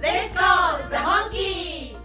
[0.00, 1.96] Let's go, the monkeys!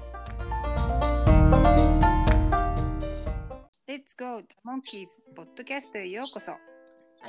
[3.88, 5.08] Let's Go The Monkeys.
[5.36, 6.54] ポッドキャストへようこそ。
[6.54, 6.58] は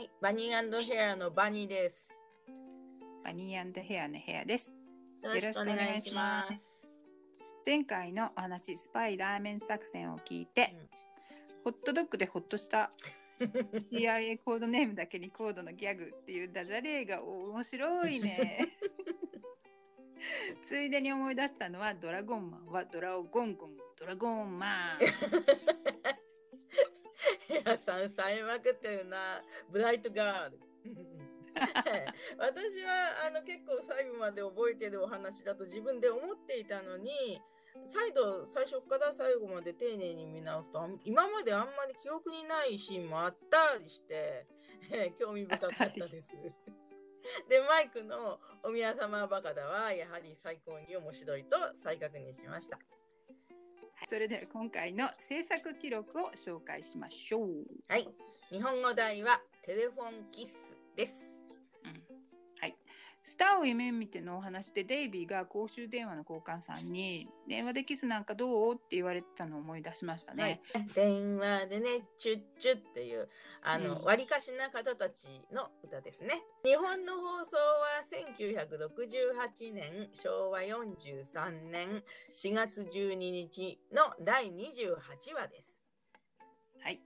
[0.00, 2.08] いバニーヘアのバニーです。
[3.22, 4.74] バニーヘアのヘアです。
[5.22, 6.58] よろしくお願いします。
[7.66, 10.74] 前回のお話スパイラーメン作戦を聞いて、
[11.62, 12.90] ホットドッグでホッとした
[13.38, 18.68] CIA コードネームだけにコードのギャグっていうダジャレが面白いね
[20.62, 24.98] ついでに思い出したのはドラゴンマンはドラゴンゴンドラゴンマン。
[27.48, 29.42] ヘアさんさえまくってるな。
[29.70, 30.58] ブライトガール。
[32.38, 37.40] 私はあの結構最後まで覚えてるお話だと自分で思っていたのに
[37.86, 44.46] 再度最初から最後まで丁寧に見直すと今まであんまり記憶にないシーンもあったりして、
[44.90, 46.26] え ー興味深かったです。
[47.48, 52.78] でマイクの「お宮様バカだ」はやはり最高に面白いと再確認しました。
[54.06, 58.06] それでは今回の制作記録を紹介しましょう、はい、
[58.50, 61.33] 日本語題はテレフォンキッスです。
[63.26, 70.60] スターを夢見てのお話でデイビーが公衆電話の交換さんに「電話でキスなんかどう?」って言われてたのを思い出しましたね。
[70.74, 73.30] はい、電話でね、チュッチュっていう、
[73.62, 76.42] あの、うん割りかしな方たちの歌ですね。
[76.64, 82.04] 日本の放送は1968年、昭和43年
[82.36, 85.80] 4月12日の第28話です。
[86.80, 87.00] はい、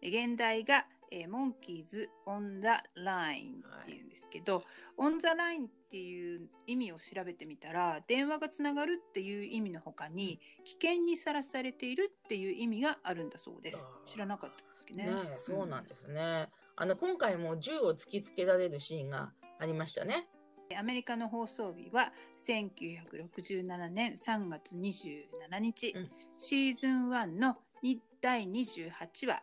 [0.00, 4.62] で現代が、えーモンキーズ・オン・ザ・ラインっていうんですけど、
[4.96, 13.90] オン・ザ・ラインっていう意味を調べてみたら電話がつながるっていう意味の他に危険にさらされているっていう意味があるんだそうです。
[14.06, 15.06] 知らなかったですけどね。
[15.06, 16.48] ねえそうなんですね。
[16.76, 20.28] あの、今回も銃を突きつけられるシーンがありましたね。
[20.76, 22.12] アメリカの放送日は
[22.46, 26.10] 1967年3月27日、うん。
[26.38, 29.42] シーズン1のに第28話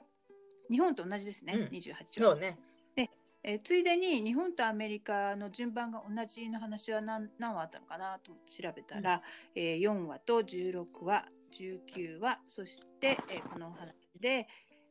[0.69, 2.57] 日本と同じですね、うん28話そうね。
[3.43, 9.21] えーついでに日本とアメリカの順番が同じの話は何何話あったのかなと調べたら、
[9.55, 14.47] えー4話と16話19話そして、えーこのお話で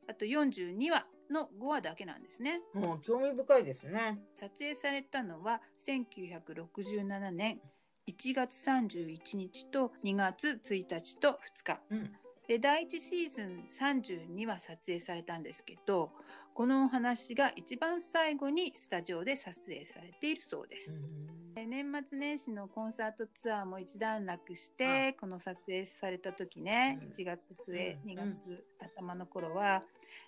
[0.08, 2.62] あと42話の5話だけなんですね。
[2.72, 4.20] もう興味深いですね。
[4.34, 7.60] 撮影されたのは1967年
[8.08, 12.12] 1月31日と2月1日と2日うん。
[12.48, 16.10] で第1シーズン32話撮影されたんですけど
[16.54, 21.06] このお話が一番最後にスタジオで撮影されているそうです、
[21.54, 27.08] で年末年始のコンサートツアーも一段落してこの撮影された時ね、うん。
[27.10, 29.82] 1月末、うん2月頭の頃は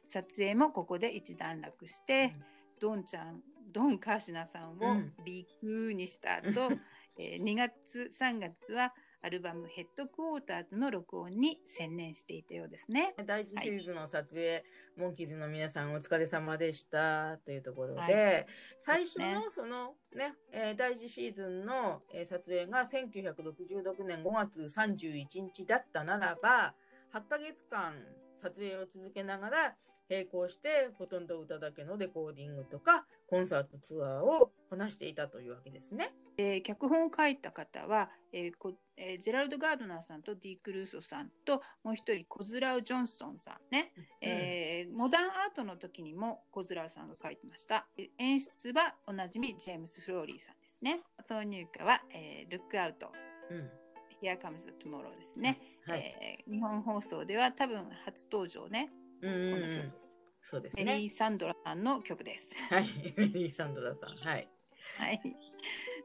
[0.05, 2.35] 撮影もここで一段落して、
[2.79, 3.41] ドンちゃん
[3.73, 5.13] ドン・カーシナさんをうん。
[5.25, 6.73] ビッグにした後、
[7.17, 13.15] えー2月3月はアルバム「ヘッドクォーターズ」の録音に専念していたようですね。
[13.27, 14.65] 第一シリーズの撮影、
[14.97, 18.47] モンキーズの皆さんお疲れ様でしたというところで、はい
[18.81, 26.75] 最初のそのね、えー第一シーズンの、えー撮影が1966年5月31日だったならば、
[27.13, 27.95] 8ヶ月間
[28.41, 29.77] 撮影を続けながら、
[30.09, 36.15] 並行してほとんど歌だけのレコーディングとかコンサートツアーをこなしていたというわけですね。
[36.37, 47.87] で脚本を書いた方は、えーこえージェラルド・ガードナーさんとディーク・ルーソさんともう一人コズラウ・ジョンソンさんね、えーモダンアートの時にもコズラウさんが書いてました。
[47.99, 51.01] え演出はおなじみジェームス・フローリーさんですね。
[51.29, 53.13] 挿入歌は、えー、ルックアウト
[53.51, 53.71] うん。
[54.23, 56.01] Here Comes the Tomorrow ですね、はい。
[56.01, 58.91] えー日本放送では多分初登場ね。
[59.23, 59.61] うんうんうん。
[59.61, 60.08] この曲
[60.43, 61.09] そうですねメリー・。
[61.09, 62.87] サンドラさんの曲ですはい。
[63.17, 64.17] メリー・サンドラさん。
[64.17, 64.49] はい。
[64.99, 65.21] はい。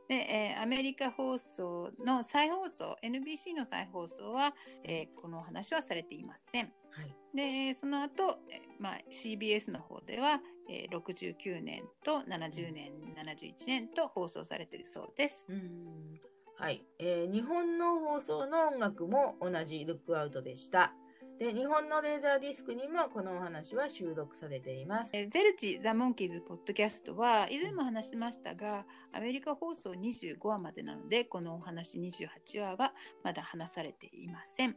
[0.09, 4.53] で、えーアメリカ放送の再放送、NBC の再放送は、
[4.83, 6.73] えーこのお話はされていません。
[6.91, 7.15] はい。
[7.35, 15.45] で、その後、えーまあ、CBS の方では、えー69年と70年、71年と放送されているそうです。
[15.49, 16.19] うん
[16.55, 20.93] はい、えー日本の放送の音楽も同じルックアウトでした。
[21.39, 25.11] で、日本のレーザーディスクにもこのお話は収録されています。
[25.13, 32.93] えーゼルチ・ザ・モンキーズ・ポッドキャストは以前も話しましたがアメリカ放送25話までなのでこのお話28話は
[33.23, 34.75] まだ話されていません、うん。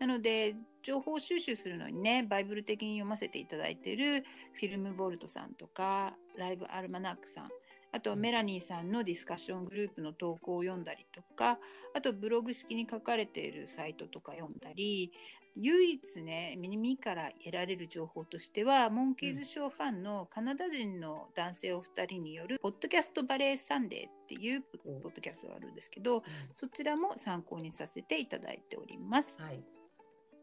[0.00, 4.24] なので情報収集するのにねバイブル的に読ませていただいている
[4.54, 7.48] フィルムボルトさんとかライブアルマナックさん
[7.92, 8.20] あとうん。
[8.20, 11.58] メラニーさんのディスカッショングループの投稿を読んだりとか
[11.94, 15.12] あとブログ形式に書かれているサイトとか読んだり
[15.56, 26.22] 唯一ね耳から得られる情報としてはモンキーズショーファンのカナダ人の男性お二人による「Podcast Valley Sunday」っていうポッドキャストがあるんですけど
[26.54, 29.40] そちらも参考にさせていただいております。
[29.40, 29.64] はい。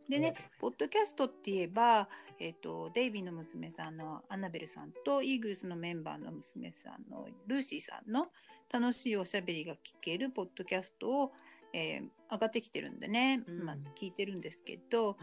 [0.09, 8.27] でねポッドキャストって言えば、えっとデイビーの娘さんのアナベルさんとイーグルスのメンバーの娘さんのルーシーさんの
[8.69, 11.31] 楽しいおしゃべりが聞けるポッドキャストを、
[11.73, 13.63] えー上がってきてるんでね、うん。
[13.63, 15.17] まあ、聞いてるんですけど、はい。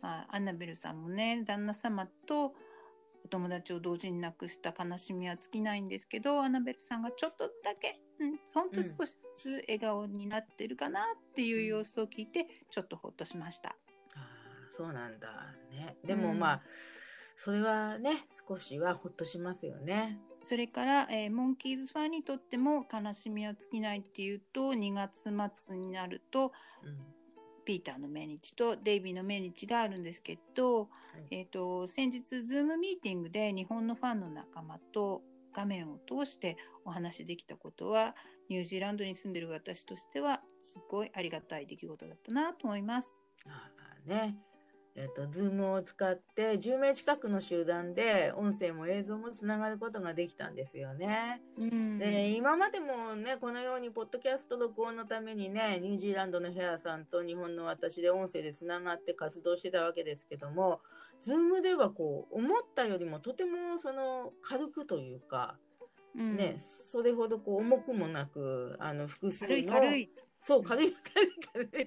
[0.00, 2.54] まあ、アナベルさんもね旦那様と
[3.24, 13.70] お友達を同時に亡くした悲しみは尽きないんですけどアナベルさんがちょっとだけ、うん、ほんと少しずつ笑顔になってるかなっていう様子を聞いてちょっとほっとしました。
[13.70, 13.74] あ
[14.16, 14.26] あ、
[14.70, 15.28] そうなんだ
[15.70, 15.96] ね。
[16.04, 16.38] でもうん。
[16.38, 16.62] まあ、
[17.40, 20.18] それはね、少しはほっとしますよね。
[20.40, 26.52] それから、えーモンキーズファンにとっても悲しみは尽きないっていうと2月末になると
[26.82, 27.14] うん。
[27.64, 30.88] ピーターの命日とデイビーの命日があるんですけど、
[31.30, 35.20] いえー、と先日ズームミーティングで日本のファンの仲間と
[35.52, 36.56] 画面を通して
[36.86, 38.16] お話しできたことは
[38.48, 43.22] ニュージーランドに住んでる私としてはすごいありがたい出来事だったなと思います。
[43.46, 43.70] あ
[44.06, 44.38] あね。
[45.00, 51.40] えっ、と、ズームを使って10名近くの集団で音声も映像もつながることができたんですよね。
[51.56, 60.80] うんで、今までもね、このように、ポッドキャスト録音のためにね、ニュージーランドのヘアさんと日本の私で音声でつながって活動してたわけですけども、
[61.22, 65.56] ズームではこう、思ったよりもとてもその軽くというか、
[66.16, 69.50] うんね、それほどこう重くもなく、あの、複数の。
[69.50, 70.10] 軽い軽い。
[70.40, 71.86] そう、軽い軽い軽い。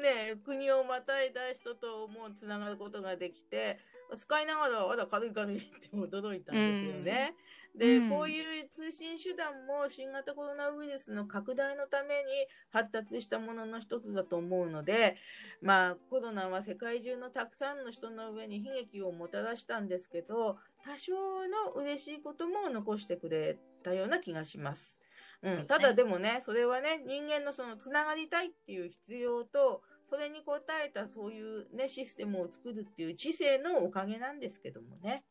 [0.00, 3.78] ね国をまたいだ人ともつながることができて、
[4.16, 7.34] 使いながら、あら、軽い軽いって驚いたんですよね。
[7.76, 12.22] で、うんこういう通信手段も新型コロナウイルスの拡大のために
[12.70, 15.16] 発達したものの一つだと思うので、
[15.62, 21.12] まあ、コロナは世界中のたくさんの人の上に悲劇をもたらしたんですけど、多少
[21.46, 24.99] の嬉しいことも残してくれたような気がします。
[25.42, 35.24] うん、ただでもね、それはね、人間のそのつながりたいっていう必要と、それに応えたそういうね、システムを作るっていう知性のおかげなんですけどもね。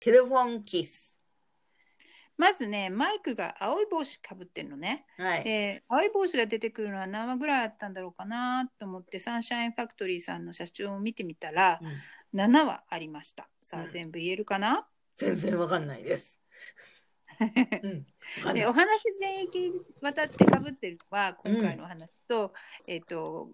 [0.00, 1.09] テレフォンキス。
[2.40, 5.04] まずねマイクが青い帽子かぶってるのね。
[5.18, 5.44] はい。
[5.44, 13.46] で青い帽子が出てくるのは何話ぐらいあったんだろうかなと思ってサンシャインファクトリーさんの社長を見てみたらうん7話ありました。
[13.60, 14.86] さあうん全部言えるかな、
[15.18, 16.38] 全然わかんないです。
[17.82, 18.54] うん。
[18.54, 22.54] でお話全域にわたってかぶってるのは今回のお話と,、
[22.86, 23.50] えっ、と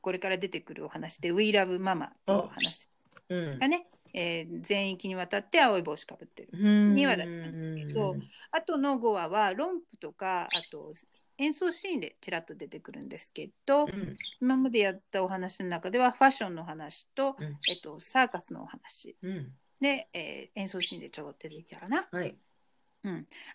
[0.00, 2.88] これから出てくるお話で「We Love Mama」っていうお話
[3.28, 6.48] うんがね、えー全域にわたって青い帽子かぶってる。
[6.52, 8.16] うん二話だったんですけど
[8.50, 10.92] あとの5話はロンプとかあと
[11.38, 19.52] 演奏シーンでちらっと出てくるんですけど、うん今までやったお話の中ではファッションの話と、うんえっと、サーカスのお話うん。
[19.80, 22.06] で、えー演奏シーンでちょろっと出てきたかな。
[22.10, 22.34] はい。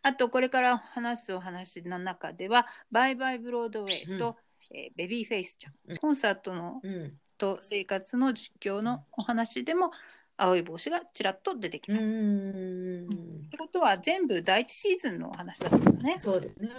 [0.01, 4.37] あとこれから話すお話の中では「バイバイブロードウェイと」
[4.73, 7.19] えーベビーフェイスちゃん」うんコンサートのうん。
[7.37, 9.91] と生活の実況のお話でも
[10.37, 12.05] 青い帽子がちらっと出てきうます。
[12.07, 16.15] んってことは全部第一シーズンのお話だったんだね。
[16.19, 16.69] そうですね。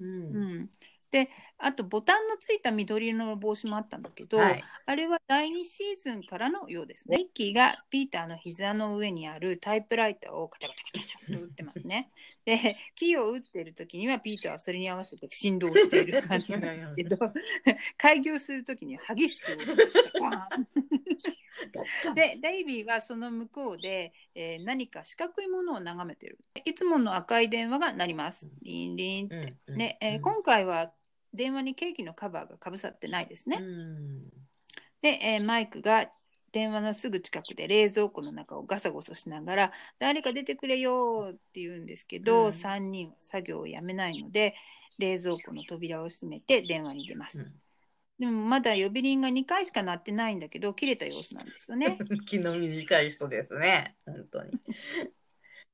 [0.00, 0.04] う。
[0.04, 0.68] うんん、
[1.10, 4.64] であとボタンのついた緑色の帽子もあったんだけど、はい。
[4.86, 7.18] あれは第2シーズンからのようですね。
[7.18, 12.10] ミッキーがピーターの膝の上にあるタイプライターをカチャカチャカチャカチャと打ってますね。
[12.44, 17.16] で、キーを打ってる時にはピーターはそれに合わせて振動している感じなんですけど、
[17.96, 21.43] 開業する時には激しく音がしてガッチャン
[22.14, 26.38] で、デイビーはその向こうで、えー何か四角いものを眺めてる。
[26.64, 28.50] いつもの赤い電話が鳴ります。
[28.62, 29.56] リンリンって。
[29.68, 30.92] うんねえーうん今回は
[31.32, 33.58] 電話にケーキのカバーがかぶさってないですね。
[33.60, 34.30] うん
[35.02, 36.10] で、えーマイクが
[36.52, 44.54] 電話のすぐ近くで冷蔵庫の中をガサゴソしながら「誰か出てくれよ」って言うんですけど、うん3人は作業をやめないので
[44.98, 47.40] 冷蔵庫の扉を閉めて電話に出ます。
[47.40, 47.60] うん
[48.18, 51.98] でもまだ呼び鈴が2回しか鳴ってないんだけど切れた様子なんですよね。
[52.26, 53.96] 気の短い人ですね。
[54.06, 54.52] 本当に。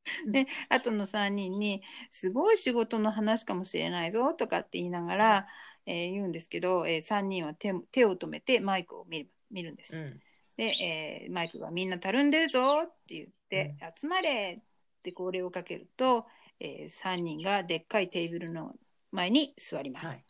[0.32, 5.49] で後の3人に「すごい仕事の話かもしれないぞ」とかって言いながら、
[5.87, 9.97] えー言うんですけど、え3人は手手を止めてマイクを見る見るんです。
[9.97, 10.20] うん
[10.56, 14.61] で、えーマイクが「みんなたるんでるぞ」って言って「集まれ!」
[14.99, 16.26] って号令をかけると、
[16.59, 18.75] え3人がでっかいテーブルの
[19.11, 20.06] 前に座ります。
[20.06, 20.25] はい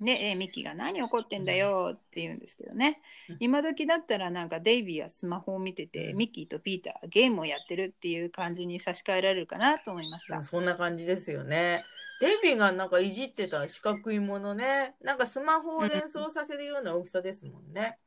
[0.00, 10.42] で、えーミッキーが「何怒ってんだよ」って言うんですけどね、うん今時だったらなんかデイビーはスマホを見てて、うんミッキーとピーターがゲームをやってるっていう感じに差し替えられるかなと思いました。
[10.42, 11.84] そんな感じですよね。
[12.20, 14.94] デイビーがなんかいじってた四角いものね。
[15.00, 17.98] なんかスマホを連想させるような大きさですもんね。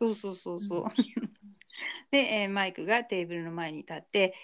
[0.00, 0.84] そうそうそうそう。
[2.10, 4.34] で、えーマイクがテーブルの前に立って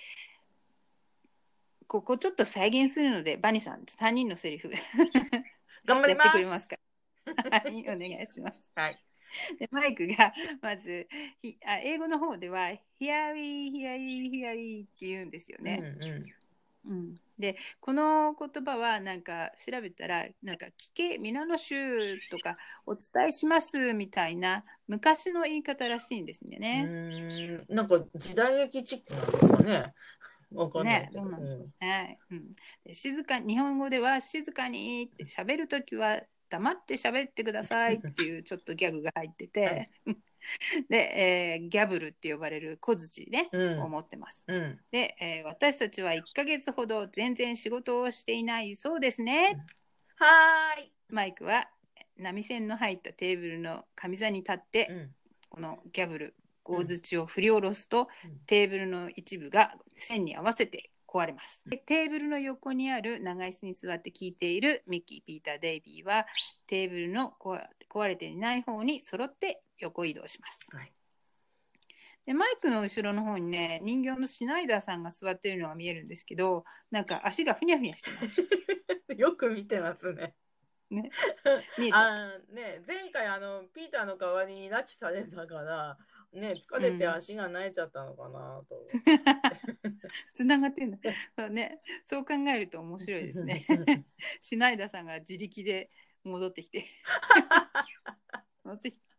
[1.86, 4.70] ここちょっと再現するのでバニーさん3人のセリフ
[5.90, 6.46] 頑張りますやってくれ。
[6.46, 6.76] ますか
[7.50, 8.70] はい、お願いします。
[8.74, 9.04] はい。
[9.58, 11.08] でマイクがまず
[11.40, 12.70] ひあ英語の方では
[13.00, 15.78] 「Here we, here we, here we」って言うんですよね。
[15.80, 16.24] うんうん
[16.82, 22.56] うんでこの言葉はなんか調べたらなんか「聞け皆の衆」とか
[22.86, 26.84] 「お伝えします」みたいな昔の言い方らしいんですようね。
[26.86, 29.94] ーんなんか時代劇チックなんですかね。
[30.52, 31.24] わかんないけど。
[31.24, 32.52] ねそうなんうんはいうん、
[32.84, 39.90] で静か日本語では「静かに」って 喋るときは黙って喋ってくださいっていうちょっとギャグが入ってて、
[40.88, 44.44] で、えーギャブルって呼ばれる小槌ね、うんを持ってます。
[44.48, 44.80] うん。
[44.90, 49.64] で、えー私たちは1ヶ月ほど全然仕事をしていないそうですね。
[50.16, 50.92] はーい。
[51.08, 51.70] マイクは
[52.16, 55.14] 波線の入ったテーブルの上座に立って、うん
[55.50, 61.68] このギャブル大槌を振り下ろすと、うんテーブルの一部が線に合わせて壊れます。
[61.68, 66.26] でテーブルの横にある長椅子に座って聞いているミッキー、ピーター、デイビーは
[66.66, 70.68] テーブルの壊壊れていない方に揃って横移動します。
[70.74, 70.92] はい
[72.26, 78.46] でマイクの後ろの方にね人形のシュナイダーさんが座っているのが見えるんですけどなんか足がふにゃふにゃしてます。
[79.16, 80.34] よく見てますね。
[80.90, 81.10] ね
[81.78, 85.98] 見えちゃうあーね前回あのピーターの代わりに拉致されたから
[86.32, 88.86] ね疲れて足が慣れちゃったのかなと。
[90.34, 90.98] つながってんだ。
[91.36, 93.64] そうね、そう考えると面白いですね。
[94.40, 95.90] シュナイダーさんが自力で
[96.24, 96.84] 戻ってきて。
[98.64, 99.09] 戻ってきた。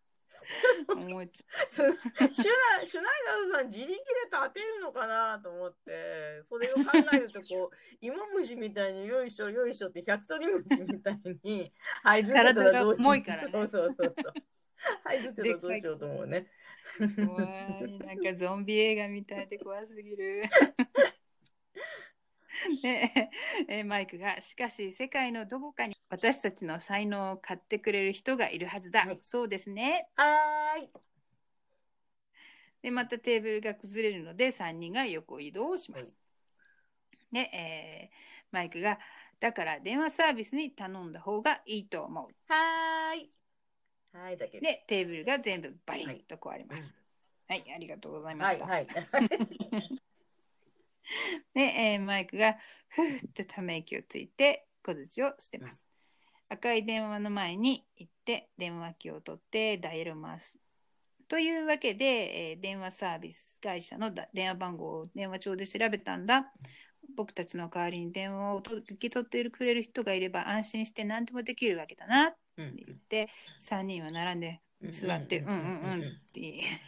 [0.88, 3.14] 思っちゃシュナシュナイ
[3.52, 3.96] ダーさん自力で
[4.32, 6.82] 立てるのかなと思ってそれを考
[7.14, 11.72] えるとこう 芋虫みたいによいしょよいしょって百鳥虫みたいに
[12.04, 14.34] はいずってどうしようからね そうそうそうそう
[15.04, 16.48] はいずってどうしようと思うね
[17.00, 17.28] う。
[17.28, 18.00] 怖い。
[18.00, 20.44] なんかゾンビ映画みたいで怖すぎる。
[22.82, 23.32] で
[23.68, 29.20] えマイクがしかし世界のどこかに私たちの才能を買ってくれる人がいるはずだ、はい。
[29.22, 30.10] そうですね。
[30.16, 30.90] はーい。
[32.82, 36.18] でまたテーブルが崩れるので3人が横移動をします。
[37.32, 39.00] で、えーマイクが
[39.40, 42.36] 「だから電話サービスに頼んだ方がいいと思う。
[42.52, 43.32] はーい。
[44.12, 46.94] はいだけ」どでテーブルが全部バリッと壊れます。
[47.48, 48.66] はい、ありがとうございました。
[48.66, 50.01] はいはい
[51.54, 51.62] で、
[51.94, 52.58] えーマイクが
[52.90, 55.88] ふーってため息をついて小槌を捨てます。
[56.50, 60.60] 赤い電話の前に行って電話機を取ってダイヤルを回す。
[61.28, 66.54] というわけで、えー電話サービス会社のだ電話番号を電話帳で調べたんだ。
[67.16, 73.30] 僕たちの代わりに電話をと受け取ってくれる人がいれば安心して何でもできるわけだなってうん言って
[73.60, 76.10] 3人は並んで座ってうんうんうんうん。
[76.10, 76.40] って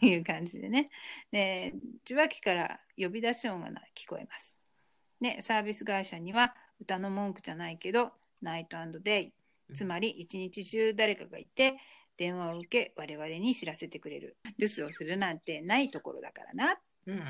[0.02, 0.90] いう感じでね。
[1.32, 1.74] で
[2.06, 4.60] 受話器から呼び出し音がな聞こえます。
[5.22, 9.34] でサービス会社には歌の文句じゃないけどナイトデイ。
[9.74, 11.76] つまり一日中誰かがいて
[12.18, 14.38] 電話を受け我々に知らせてくれる。
[14.58, 16.76] 留守をするなんてないところだからな。
[17.08, 17.24] うん。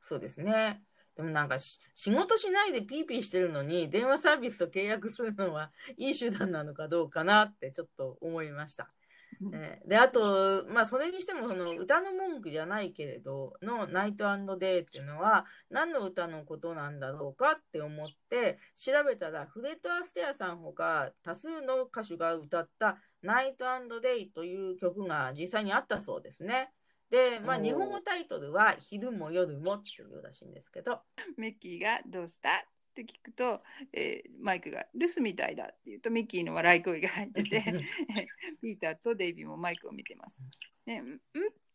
[0.00, 0.82] そうですね。
[1.16, 8.92] でもなんかし仕事しないでピーピーしてるのに電話サービスと契約するのはいい手段なのかどうかなってちょっと思いました。
[9.40, 14.26] うんえーであとまあそれにしてもその歌の文句じゃないけれどの「ナイト
[14.58, 23.66] デイ」っていうのは何の歌のことなんだろうかって思って調べたらフレッド・アステアさんほか多数の歌手が歌った「ナイト
[24.00, 26.72] デイ」という曲が実際にあったそうですね。
[27.10, 31.02] で、まあ、日本語タイトルは「昼も夜も」っていうらしいんですけど、
[31.36, 32.66] ミッキーが「どうした?」
[33.02, 33.62] って聞くと、
[33.92, 37.62] えーマイクが「留守みたいだ」って言うとミッキーの笑い声が入ってて
[38.62, 40.40] ピーターとデイビーもマイクを見てます。
[40.86, 41.20] ね、んん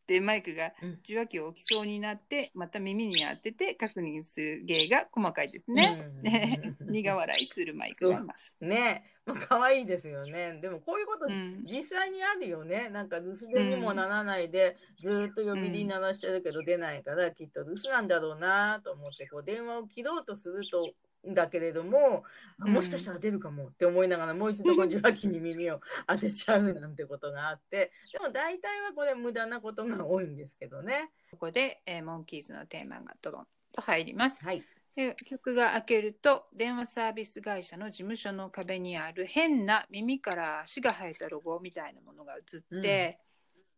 [0.08, 6.12] でマイクがうん受話器を置きそうになってまた耳に当てて確認する芸が細かいですね。
[6.18, 8.58] うんね苦笑いするマイクがいます。
[8.60, 10.60] ねまあ可愛いですよね。
[10.62, 12.90] でもこういうことうん実際にあるよね。
[12.90, 20.94] なんか留守電にもならないで、ずーっと呼び鈴鳴らしてるけど出ないから、きっと留守なんだろうなと思って、こう電話を切ろうとすると、
[21.26, 22.24] だけれども、
[22.60, 31.12] あうんもしかしたら出るかもって思いながら、もう一度受話器に耳を当てちゃうなんてことがあって、 でも大体はこれ無駄なことが多いんですけどね。
[31.32, 34.44] ここで、えーモンキーズのテーマがドロンと入ります。
[34.44, 34.64] はい。
[34.96, 43.18] で曲が開けると電話サービス会社の事務所の壁にある変な耳から足が生えたロゴみたいなものが映って、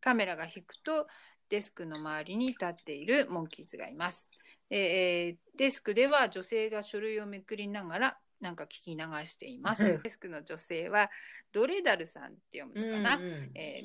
[0.01, 1.07] カメラが引くと
[1.49, 4.31] デスクの周りに立っているモンキーズがいます。
[4.73, 10.01] でえーデスクでは女性が書類をめくりながらなんか聞き流しています。
[10.01, 11.11] デスクの女性は
[11.51, 13.15] ドレダルさんって読むのかな？
[13.17, 13.81] うんうんえ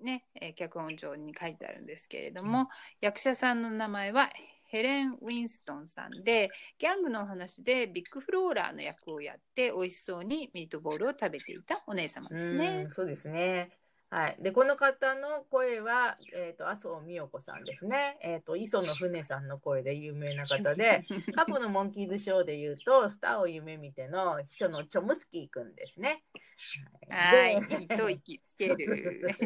[0.00, 2.68] ーね、えー脚本上に書いてあるんですけれども、
[3.02, 4.30] 役者さんの名前は
[4.64, 12.90] ヘレン・ウィンストンさんでギャングのお話でビッグフローラーの役をやって美味しそうにミートボールを食べていたお姉様ですねうん。
[12.90, 13.70] そうですね。
[14.08, 14.36] はい。
[14.40, 18.18] で、この方の声は、えっ、と、麻生美代子さんですね。
[18.22, 26.22] えっ、と、磯野船さんの声で有名な方で、 過去のモンキーズショーで言うと、スターを夢見ての秘書のチョムスキーくんですね。
[27.08, 29.36] はい、で一息つける。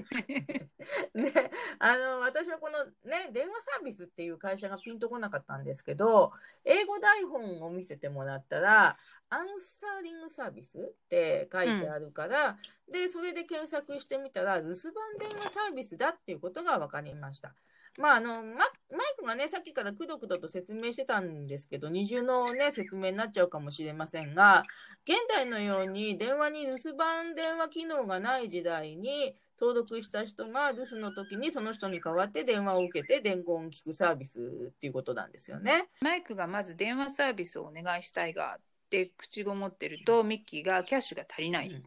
[1.15, 6.33] で、 あの、私はこのね、電話サービスっていう会社がピンとこなかったんですけど、
[6.65, 8.97] 英語台本を見せてもらったら、
[9.29, 12.59] アンサーリングサービスって書いてあるから、
[12.91, 17.55] で、それで検索してみたら、留守番電話サービスだっていうことが分かりました。
[17.99, 24.65] まあ、あの、ママイクがね、さっきからくどくどと説明してたんですけど、二重のね、説明になっちゃうかもしれませんが、
[25.05, 35.89] 現代のように電話に留守番電話機能がない時代に登録した人が留守の時にその人に代わって電話を受けて伝言を聞くサービスっていうことなんですよね。
[36.01, 41.69] マイクがまず電話サービスをお願いしたいがって口ごもってるとミッキーがキャッシュが足りない。
[41.69, 41.83] うん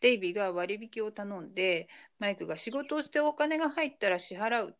[0.00, 1.88] デイビーが割引を頼んで
[2.18, 4.76] マイクが仕事をしてお金が入ったら支払う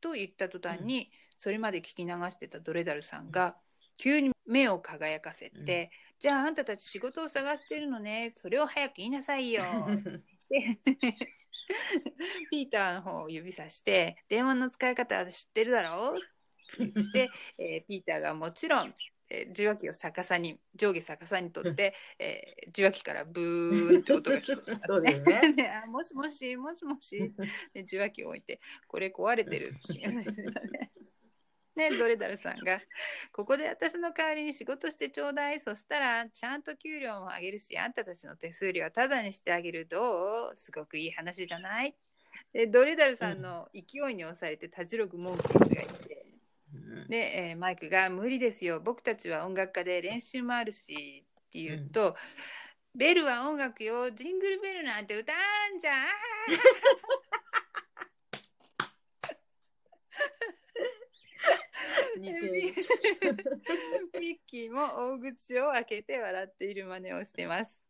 [0.00, 3.56] と言った途端に、それまで聞き流してたドレダルさんが
[3.98, 5.90] 急に目を輝かせて、
[6.20, 9.62] じゃああんたたち仕事を探してるのねそれを早く言いなさいよ
[10.50, 10.78] で
[12.50, 16.20] ピーターの方を指さして電話の使い方は知ってるだろう
[17.12, 18.94] で、えーピーターがもちろん、
[19.30, 27.32] えー受話器を逆さに上下逆さにとって、えー受話器からブーンって音が聞こえますそうですね ねあもしもしもしもし
[27.72, 30.24] で受話器を置いてこれ壊れてるっていうね
[31.76, 32.80] ねドレダルさんが
[33.32, 41.96] 「ここで私の代わりに仕事してちょうだいそしたらちゃんと給料も上げるしあんたたちの手数料はタダにしてあげるどうすごくいい話じゃない?」
[42.52, 46.09] でドレダルさんの勢いに押されてたじろぐモンキーズがいて。
[47.10, 48.78] で、えーマイクが「無理ですよ。
[48.78, 52.16] 僕たちは音楽家で練習もあるし」って言うと
[52.94, 54.12] 「ベルは音楽よ。
[54.12, 56.06] ジングルベルなんて歌うんじゃん」
[62.16, 62.52] 似てる。
[62.52, 64.72] ミッキー。
[64.72, 67.82] も大口を開けて笑っている真似をしてます。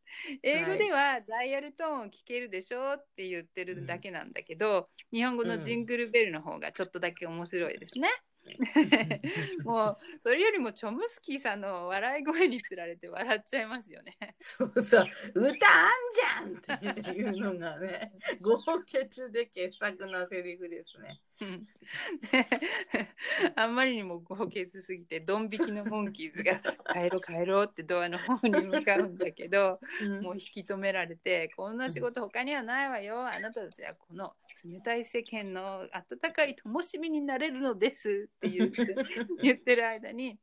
[0.42, 8.08] 英語ではダイヤルトーンを聞けるでしょって言ってるだけなんだけど、日本語のジングルベルの方がちょっとだけ面白いですね。
[9.64, 14.16] もうそれよりもチョムスキーさんの笑い声につられて笑っちゃいますよね。
[14.40, 15.52] そうそう、歌あん
[16.12, 21.20] じゃんっていうのがね、 豪傑で傑作なセリフですね。
[21.40, 21.66] うん
[23.56, 26.60] あんまりにも豪傑すぎてドン引きのモンキーズが
[26.92, 29.80] 「帰ろう帰ろう」ってドアの方に向かうんだけど
[30.22, 38.94] もう引き止められて「こんな仕事他にはないわよあなたたちはこの冷たい世間の温かい灯火になれるのです」って言って
[39.42, 40.38] 言ってる間に。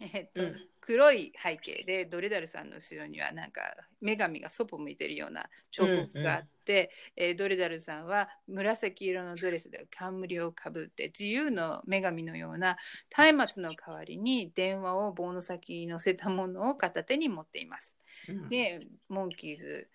[0.00, 0.54] えっとうん
[0.86, 3.62] 黒い背景でドレダルさんの後ろにはなんか
[4.02, 12.76] 女神がそっぽ向いてるような彫刻があって、えードレダルさんは紫色のドレスで冠をかぶって自由の女神のような
[13.16, 17.96] 松明の代わりに電話を棒の先に乗せたものを片手に持っています。
[18.28, 19.88] うんでモンキーズ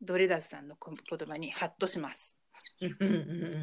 [0.00, 2.38] ドレダルさんのこ言葉にハッとします。
[2.80, 3.12] うんうん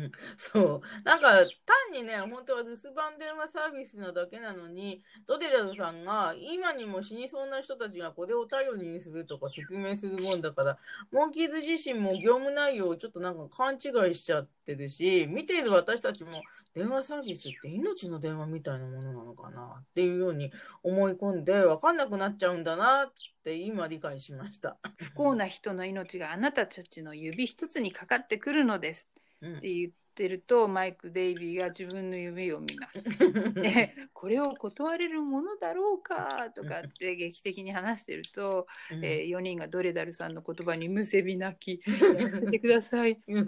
[0.06, 0.82] うんそう。
[1.04, 1.30] なんか、
[1.66, 10.78] 単にね、本当は留守番電話サービスなだけなのに、ドデダルさんが、今にも死にそうな人たちがこれを頼りにするとか説明するもんだから、
[11.12, 16.42] モンキーズ自身も業務内容をちょっとなんか勘違いしちゃってるし、見ている私たちも、
[16.76, 24.78] 電話サービスって命の電話みたいなものなのかなっていうように思い込んで、分かんなくなっちゃうんだなって今理解しました。
[24.98, 29.08] 不幸な人の命があなたたちの指一つにかかってくるのです。
[29.58, 33.04] って言ってるとマイク・デイビーが自分の指を見ます。
[33.62, 39.06] でこれを断れるものだろうかとかって劇的に話してると、うん。
[39.06, 41.84] え4人がドレダルさんの言葉にむせび泣き
[42.20, 43.46] 「やめてください」うん。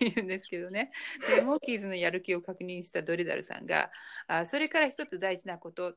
[0.00, 0.92] 言うんですけどね。
[1.36, 3.90] でモーキーズのやる気を確認したドレダルさんが
[4.26, 5.96] あそれから一つ大事なこと。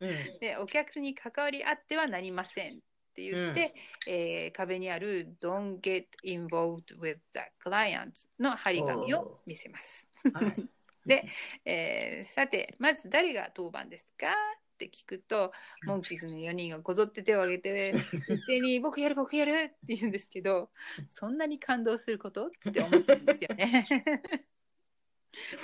[0.00, 0.10] うん。
[0.40, 2.80] でお客に関わりあってはなりません
[3.18, 3.74] って言って、
[4.06, 10.08] えー壁にある「Don't get involved with the clients」の張り紙を見せます。
[10.32, 10.68] はい
[11.06, 11.24] で
[11.64, 15.52] えーさてまず誰が当番ですかって聞くと
[15.86, 17.94] モンキーズの4人がこぞって手を挙げて
[18.28, 20.70] 一斉に「僕やる僕やる」って言うんですけど
[21.08, 23.86] そんなに感動することって思ったんですよね。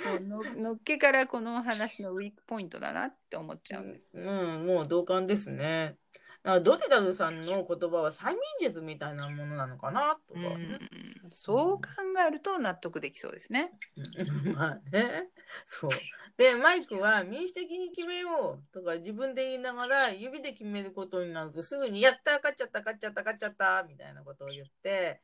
[0.05, 4.17] もうののっけからこの話のウィークポイントだなって思っちゃうんです。
[4.17, 5.97] うん、もう同感ですね。
[6.45, 10.47] だからドデダルさんの言葉は催眠術みたいなものなのかなとかね。
[10.47, 11.87] うんそう考
[12.27, 13.71] えると納得できそうですね。
[13.97, 15.29] うん まあね。
[15.65, 15.91] そう。
[16.37, 25.21] で、マイクは民主的に決めようとか自分で言いながら指で決めることになるとすぐにやった勝っちゃった勝っちゃった勝っちゃったみたいなことを言って、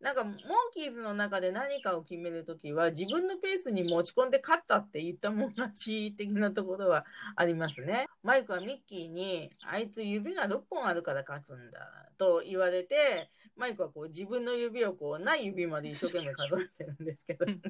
[0.00, 0.34] なんかモン
[0.74, 8.06] キーズの中で何かを決めるときは自分のペースに持ち込んで勝ったって言ったもん勝ち的なところはありますね。
[8.22, 17.46] マイクはミッキーにあいつ指が6本あるから勝つんだと言われて、マイクはこう自分の指をこうない指まで一生懸命数えてるんですけど。
[17.46, 17.62] うん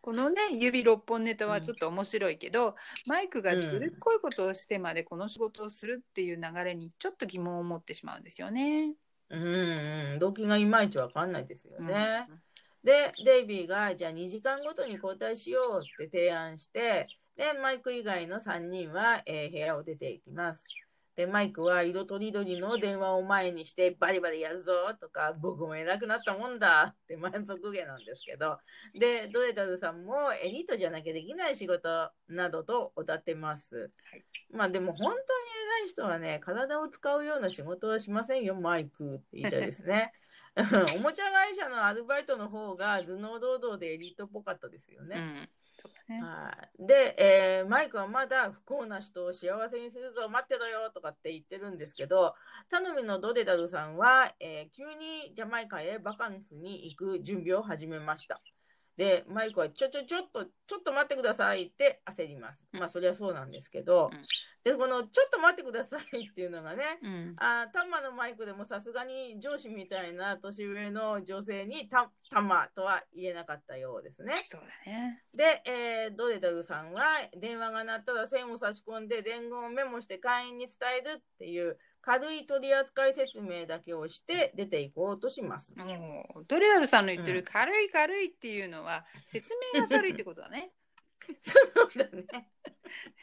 [0.00, 2.74] このね指6本ネタはちょっと面白いけど、
[3.06, 8.94] マイクがずるっこいことをしてまでこの仕事をするっていう流れにちょっと疑問を持ってしまうんですよね。
[9.30, 12.28] うんうん、動機がいまいちわかんないですようんね。
[12.82, 20.66] で、デイビーが、じゃあ2時間ごとに交代しようって提案して、で、マイク以外の3人は、えー部屋を出ていきます。
[21.16, 28.58] で、マイクは色とりどりの電話を前にして、バリバリやるぞとか、僕も偉くなったもんだって満足げなんですけど、
[28.98, 33.90] で、ドレダルさんもエリートじゃなきゃできない仕事などと歌ってます。
[34.10, 34.24] はい
[34.54, 35.16] まあでも本当に
[35.82, 40.12] 偉い人はね、体を使うような仕事はしませんよ、マイクって言いたいですね。
[40.56, 45.16] おもちゃ会社のアルバイトの方が頭脳労働でエリートっぽかったですよね。
[45.16, 45.48] うん、
[46.08, 46.20] ね。
[46.20, 52.34] はい、で、えーマイクはまだ不幸な人を幸せにするぞ、待ってろよとかって言ってるんですけど、
[52.70, 58.40] 頼みのドデダルさんは、えー急にジャマイカへバカンスに行く準備を始めました。
[58.96, 62.66] で、マイクはちょちょちょっと、ちょっと待ってくださいって焦ります。
[62.72, 64.18] まあ、そりゃそうなんですけど、うん
[64.64, 74.34] で、このちょっと待ってくださいっていうのがね、うん、あータンマのマイクでもさすがに上司みたいな年上の女性にタタンマとは言えなかったようですね。
[74.36, 75.22] そうだね。
[75.34, 77.02] で、えードレダルさんは
[77.38, 85.74] 電話が鳴ったら線を差し込んで伝言をメモして会員に伝えるっていう軽い取扱説明だけをして出ていこうとします。
[85.74, 90.72] もうドレダルさんの言ってうんる軽い軽いっていうのは説明が軽いってことだね。
[91.40, 92.50] そうだね。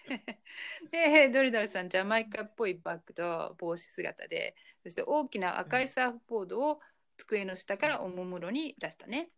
[0.92, 6.80] でドレダルさんジャマイカっぽいバッグと帽子姿でそして大きな赤いサーフボードを
[7.18, 9.30] 机の下からおもむろに出したね。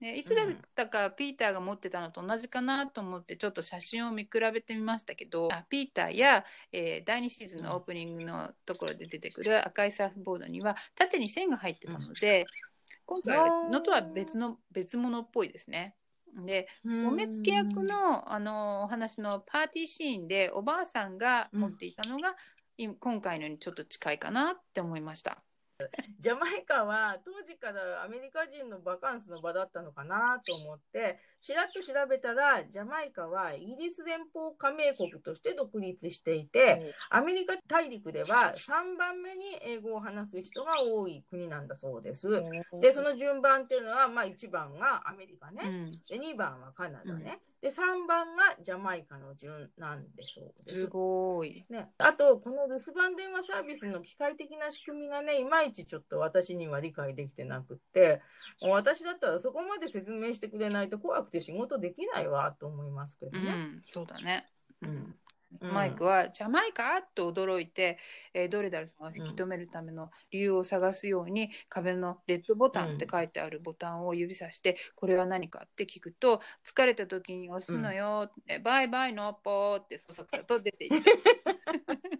[0.00, 12.46] でいつだったかピーターが持ってたのと同じかなと思ってちょっと写真を見比べてみましたけどあピーターや、えー第2シーズンのオープニングのところで出てくる赤いサーフボードには縦に線が入ってたので
[13.06, 13.38] 今回
[13.70, 15.94] のとは別の別物っぽいですね。
[16.44, 22.36] でお目付け役のあのお話のパーティーシーンでおばあさんが持っていたのが、
[22.76, 25.42] い今回のにちょっと近いかなって思いました。
[26.18, 42.28] ジャマイカは当時からアメリカ人のバカンスの場だったのかなと思ってしらっと調べたらジャマイカはイギリス連邦加盟国として独立していてアメリカ大陸では3番目に英語を話す人が多い国なんだそうです。
[42.80, 50.80] でその順番っていうのは、まあ、1番がアメリカね、うん、で2番はカナダね、で3番がジャマイカの順なんでしょうです。
[50.80, 50.86] す。
[50.86, 51.64] ごい。
[51.68, 58.20] ね、あと、この留守番電話サービスの機械的な仕組みがね、いまいちちょっと私には理解できてなくって、
[58.62, 63.50] 私だったらそこまで説明してくれないと怖くて仕事できないわと思いますけどね。
[63.50, 64.46] うん、そうだね。
[64.82, 65.14] うん。
[65.60, 67.00] マイクは、ジャマイカ？
[67.14, 67.98] と驚いて、
[68.34, 81.16] えードレダルさんを引き止めるための理由を探すように、壁のレッドボタンって書いてあるボタンを指さして、これは何かって聞くと、疲れた時に押すのよ、えバイバイノッポーってそそくさと出ていっちゃう。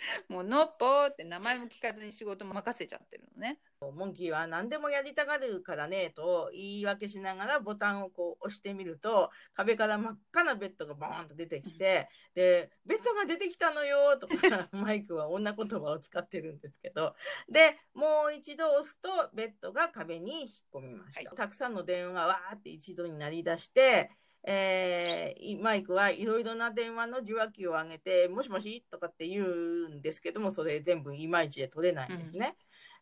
[0.28, 3.60] もうのっぽーって名前も聞かずに仕事も任せちゃってるのね。
[3.80, 17.14] モンキーは何でもやりたがるからねと言い訳しながらボタンをこう押してみると壁から真っ赤なベッドがボーンと出てきて、で、ベッドが出てきたのよとかマイクは女言葉を使ってるんですけど、
[17.48, 21.30] で、もう一度押すとベッドが壁に引っ込みました。
[21.30, 24.10] はいたくさんの電話がわーって一度になり出して、
[24.44, 32.56] えーいマイクはいろいろな電話の受話器を上げて、もしもしとかって言うんですけども、それ全部いまいちで取れないんですね。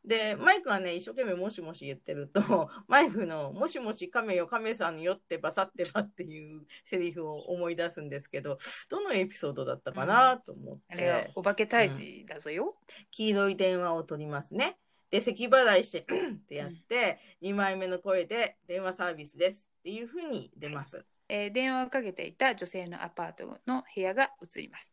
[0.04, 2.40] で、マイクがね、一生懸命もしもし言ってると、
[2.86, 12.76] マイクのもしもし亀よ亀さんによってばさってばっていうセリフを思い出すんですけど、どのエピソードだったかなと思って、あれはお化け退治だぞよ。
[13.10, 14.78] 黄色い電話を取りますね。
[15.10, 16.04] で、咳払いして、っ
[16.46, 21.04] てやって、2枚目の声で電話サービスですっていうふうに出ます。
[21.28, 24.92] えー電話をかけていた女性のアパートの部屋が映ります。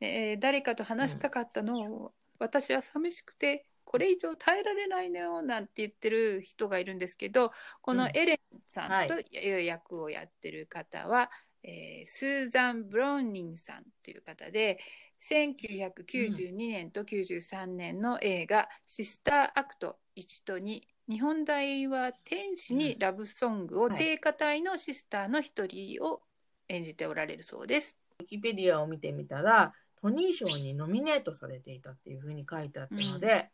[0.00, 11.30] でえー誰かと話したかったのを、私は寂しくてこれ以上耐えられないのよなんて言ってる人がいるんですけどこのエレンさんとはいう役をやってる方は、
[11.62, 14.78] えースーザン・ブローニングさんという方で
[15.20, 26.20] 1992年と93年の映画「Sister Act 1と2」日本題は天使にラブソングをはい聖歌隊のシスターの一人を
[26.68, 27.98] 演じておられるそうです。
[28.20, 33.48] ウィキペディアを見てみたら、トニー賞にノミネートされていたっていうふうに書いてあったので、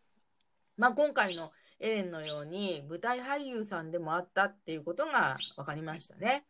[0.77, 6.44] まあ今回のエレンのように舞台俳優さんでもあったっていうことが分かりましたね。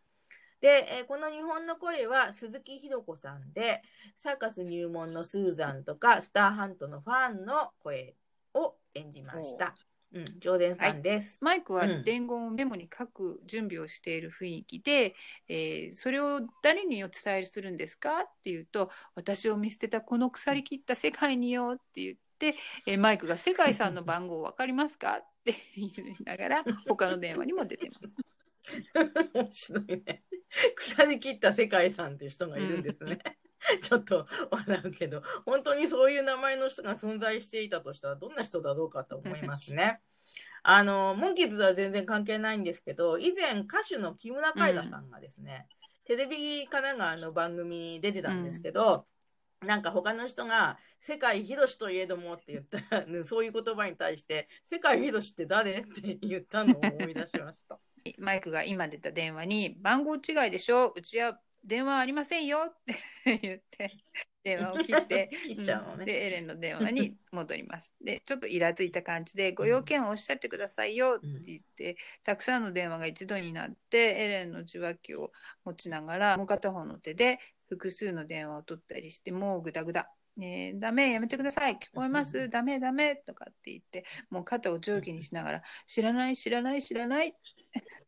[0.64, 3.82] で、えーこの日本の声は鈴木ひろ子さんで、
[4.16, 8.14] サーカス入門のスーザンとかスターハントのファンの声
[8.54, 9.74] を演じました。
[10.14, 11.36] うん、常連さんです。
[11.42, 15.14] マイクはうん伝言をメモに書く準備をしている雰囲気で、
[15.48, 28.16] えーそれを誰にお伝えするんですかっていうと私を見捨てたこの腐りきった世界によって言って、えーマイクが「世界さんの番号分かりますか?」って言いながら他の電話にも出てます。
[29.34, 30.24] 面白いね。
[30.76, 33.18] 腐り切った世界さんっていう人がいるんですね。
[33.82, 40.00] ちょっと笑うけど、本当にそういう名前の人が存在していたとしたら、どんな人だろうかと思いますね。
[40.62, 45.66] あの、モンキーズとは全然関係ないんですけど、以前歌手の木村カエラさんがですね、
[46.04, 49.06] テレビ神奈川の番組に出てたんですけど、
[49.60, 55.80] なんか他の人が、世界広しといえどもって言ったら、ねそういう言葉に対して、世界広しって誰？
[55.80, 57.78] って言ったのを思い出しました。
[58.18, 60.92] マイクが今出た電話に「番号違いでしょ？
[60.94, 62.76] うちは電話ありませんよ」っ
[63.24, 63.90] て言って
[64.42, 66.02] 電話を切って 切っちゃうのね。
[66.04, 66.06] ん。
[66.06, 67.94] でエレンの電話に戻ります。
[68.02, 75.32] でちょっとイラついた感じで「ご用件をおっしゃってくださいよ」って言って、たくさんの電話が一度になってエレンの受話器を
[75.64, 77.38] 持ちながらもう片方の手で
[77.70, 80.10] 複数の電話を取ったりしてもうグダグダ。
[80.36, 81.76] ねえ、ダメやめてください。
[81.76, 82.48] 聞こえます？
[82.50, 83.14] ダメダメ。
[83.14, 87.36] とかって言ってもう肩を上下にしながら知らない知らない知らない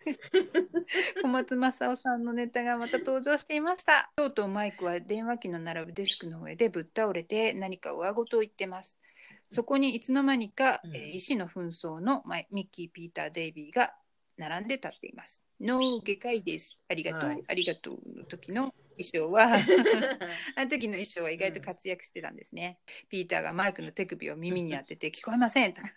[1.22, 4.11] 小松政夫さんのネタがまた登場していました。
[4.16, 9.00] とうとうマイクは電話機の並ぶデスクの上でぶっ倒れて何か上事を言ってます。
[9.50, 13.94] そこにいつの間にか、うんえー医師の紛争のマイミッキー・ピーター・デイビーが
[14.37, 15.42] 並んで立っています。
[15.61, 16.83] ノー外科医です。
[16.88, 19.57] ありがとう、はいありがとうの時の衣装は
[20.57, 22.79] あの時の衣装は意外と活躍してたんですね。
[23.09, 25.88] ピーターがマイクの手首を耳に当てて聞こえませんとか。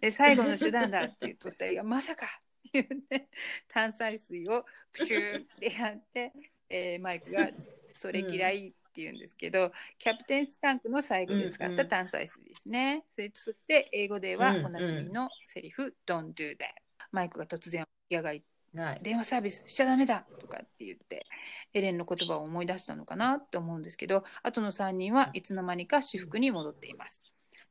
[0.00, 3.28] で最後の手段だって言うと二人がまさかって言って
[3.68, 6.32] 炭酸水をプシューってやって、
[6.68, 7.50] えーマイクが
[7.92, 13.04] それ嫌いって言うんですけど、キャプテンスタンクの最後で使った炭酸水ですね。
[13.14, 16.66] それそして英語ではおなじみのセリフ、Don't do that。
[17.10, 18.44] マイクが突然起き上がり
[18.76, 18.98] はい。
[19.02, 21.26] 電話サービスしちゃダメだとかって言って
[21.72, 27.22] エレンの言葉を思い出したのかなって思うんですけど後の3人はいつの間にか私服に戻っています。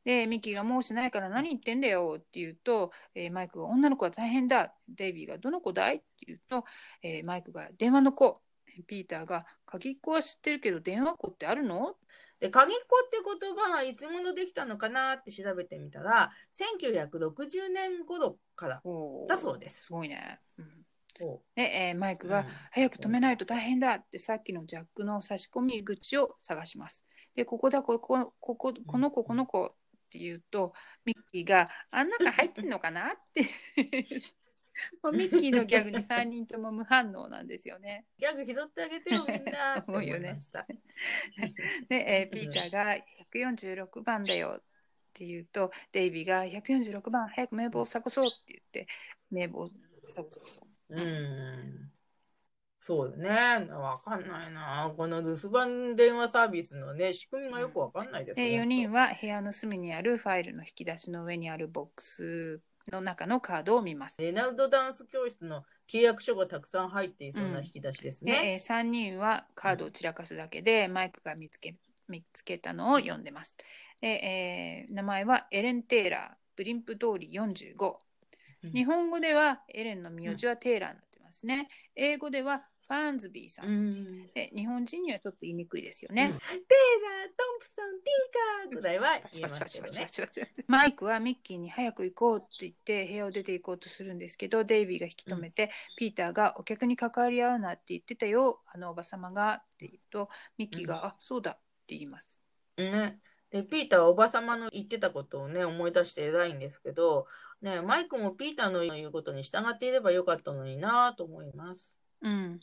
[0.07, 5.97] でミキがもうしないから何言ってんだよって言うと、えーマイクが女の子は大変だデイビーがどの子だい？
[5.97, 6.63] って言うと、
[7.03, 8.39] えーマイクが電話の子
[8.87, 11.95] ピーターが鍵っ子は知ってるけど電話子ってあるの
[12.39, 15.15] で、鍵っ子って言葉がいつ頃できたのかな？
[15.15, 18.81] って調べてみたら、1960年頃から
[19.27, 19.87] だそうです。
[19.87, 20.39] すごいね。
[20.57, 20.65] うん。
[21.17, 27.03] そで、えーマイクうが、早く止めないと大変だってさっきのジャックの差し込み口を探します。
[27.35, 29.75] で、ここだ、ここ、ここ、この子、この子
[30.07, 30.73] って言うと、
[31.05, 33.11] ミッキーが、あん中入ってんのかな？
[33.13, 33.43] って。
[35.01, 38.05] もうミッキーのギャグに3人とも無反応なんですよね。
[38.19, 40.65] ギャグ拾ってあげてよ、みんな 思いました。
[41.89, 42.95] で、えーピーターが
[43.31, 44.63] 146番だよっ
[45.13, 48.87] て言うと、デイビーが146番、早く名簿を探そうって言って、
[49.31, 49.69] 名簿を
[50.11, 50.95] 探そう。
[50.95, 51.91] うん。
[52.87, 53.29] そうよね。
[53.69, 54.89] わかんないな。
[54.95, 58.61] この留守番電話サービスのね、仕組みがよくわかんないですでね。
[58.61, 64.21] 4人は部屋の隅にあるファイルの引き出しの上にあるボックスの中のカードを見ます。
[64.21, 68.53] レナルドダンス教室の契約書がたくさん入っていそうな引き出しですで、ね。
[68.53, 71.75] え3人はカードを散らかすだけで、マイクが見つけ
[72.07, 73.57] 見つけたのを読んでます。
[73.99, 77.95] でえー名前はエレン・テイラー、ブリンプ通り45。
[78.63, 81.67] うん日本語ではエレンの名字はテイラーになってますね。
[81.95, 83.65] 英語ではファンズビーさん。
[83.65, 84.27] うん。
[84.33, 86.27] で日本人にはちょっと言いにくいですよね。
[86.27, 90.07] テイラー、トンプソン、ティンカーぐらいは言えますけどね。
[90.67, 101.53] マイクはミッキーに早く行こうって言って部屋を出て行こうとするんですけどデイビーが引き止めて、ピーターがお客に関わり合うなって言ってたよあのおばさまがって言うとミッキーが、うんあそうだっ
[101.87, 102.39] て言います。
[102.77, 103.19] ね。
[103.49, 107.27] で、ピーターはおばさまの言ってたことをね、思い出して偉いんですけど、
[107.61, 111.97] ね、マイクもピーターの言うことに従っていればよかったのになと思います。
[112.21, 112.59] うん、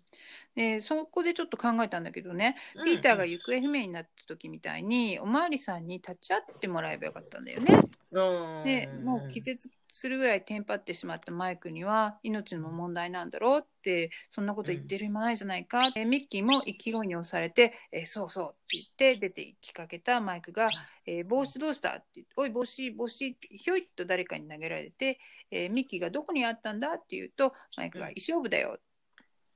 [0.54, 7.78] でそこでちょっと考えたんだけどね、ピーターが行方不明になった時みたいにおまわりさんに立ち会ってもらえばよかったんだよね。
[8.12, 20.68] うん、でもう気絶するぐらいテンパってしまったマイクには命の問題なんだろうってそんなこと言ってる暇ないじゃないか、えミッキーも勢いに押されて、えーそうそうって言って出て行きかけたマイクが
[21.06, 25.20] 「えー帽子どうした?」って言って「おい帽子帽子」ってひょいっと誰かに投げられて、
[25.52, 28.80] えーミッキーが「どこにあったんだ?」って言うとマイクが「衣装部だよ」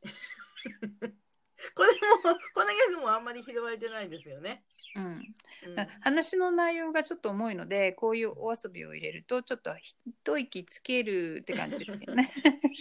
[1.75, 4.65] これも、このギャグもあんまり拾われてないですよね。
[4.95, 5.25] うん、うん
[6.01, 12.31] 話の内容がちょっと重いのでこういうお遊びを入れるとちょっと一息つけるって感じですよね。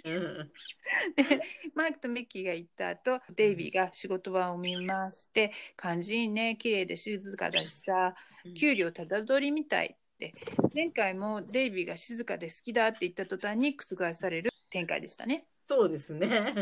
[0.05, 0.51] うん
[1.15, 1.41] で
[1.73, 8.15] マイクとミッキーが行った後デイビーが仕事場を見まして「感じいいね綺麗で静かだしさ
[8.55, 10.33] 給料ただ取りみたい」って
[10.73, 15.47] 前回もデイビーが静かで好きだって言った途端に覆される展開でしたね。
[15.67, 16.53] そうですね。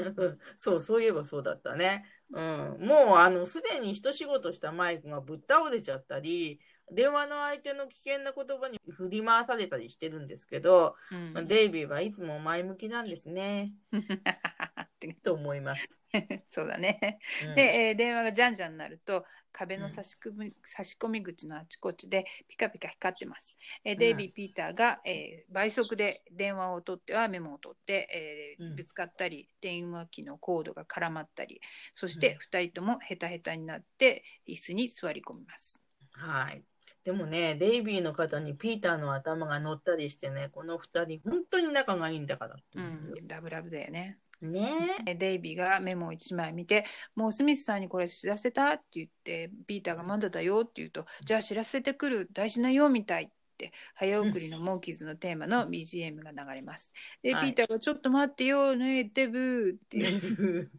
[0.58, 2.06] そう、そういえばそうだったね。
[2.32, 2.78] うん。
[2.82, 6.60] もう、あの、すでに一仕事したマイクがぶっ倒れちゃったり、
[6.92, 13.74] 電話の相手の危険な言葉に振り回されたりしてるんですけど、うんまあデイビーはいつも前向きなんですね。
[13.92, 16.00] っ てと思います。
[16.48, 17.20] そうだね。
[17.48, 23.56] うんで、えー電話がじゃんじゃんなると壁の差し込み,、差し込み口のあちこちでピカピカ光ってます。
[23.84, 31.62] えーデイビー・ピーターが、えー倍速で電話を取ってはメモを取って、えーうんぶつかったり電話機のコードが絡まったり
[31.94, 35.82] そしてうん2人ともヘタヘタになって椅子に座り込みます。
[36.12, 36.64] はい。
[37.06, 43.24] でもね、デイビーの方にピーターの頭が乗ったりしてね、この二人、本当に仲がいいんだからってういう。
[43.24, 44.18] ん、ラブラブだよね。
[44.52, 56.92] ねえデイビーがメモを1枚見て「もうスミスさんにこれ知らせた?」って言ってピーターが「まだだよ」って言うと「じゃあ知らせてくる大事なよ」みたいって早送りのモンキーズのテーマの BGM が流れます。
[57.22, 60.72] で、はいピーターが「ちょっと待ってよねデブ」って言う。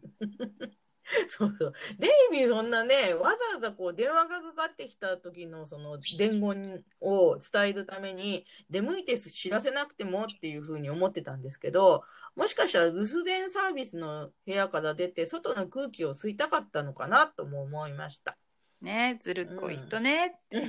[1.29, 1.73] そうそう。
[1.99, 12.03] デイビーそんなね、わざわざこう電話がかかってきた時のその伝言を伝えるために、出向いて知らせなくてもっていうふうに思ってたんですけど、
[12.35, 18.37] もしかしたら留守電サービスの部屋から出て、外の空気を吸いたかったのかなとも思いました。
[18.81, 20.61] ねずるっこい人ねって。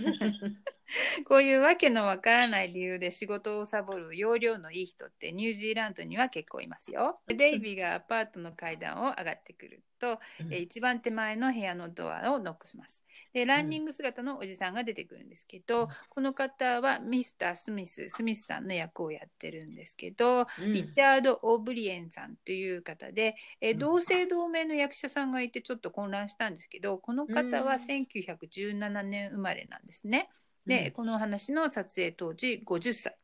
[1.26, 7.20] こういうわけのわからない理由で仕事をサボる容量のいい人ってニュージーランドには結構いますよ。
[7.26, 10.52] でデイビーがアパートの階段を上がってくると、うん。
[10.52, 13.04] えー一番手前の部屋のドアをノックします。
[13.32, 15.88] でランニング姿のおじさんが出てくるんですけど、うん。
[16.08, 20.72] この方はミスター・スミススミスさんの役をやってるんですけど、うん。
[20.72, 27.78] リチャード・オーブリエンさんという方で、え同姓同名の役者さんがいてちょっと混乱したんですけどこの方はうん。
[27.78, 30.28] 1917年生まれなんですね。
[30.68, 33.16] で、このお話の撮影当時50歳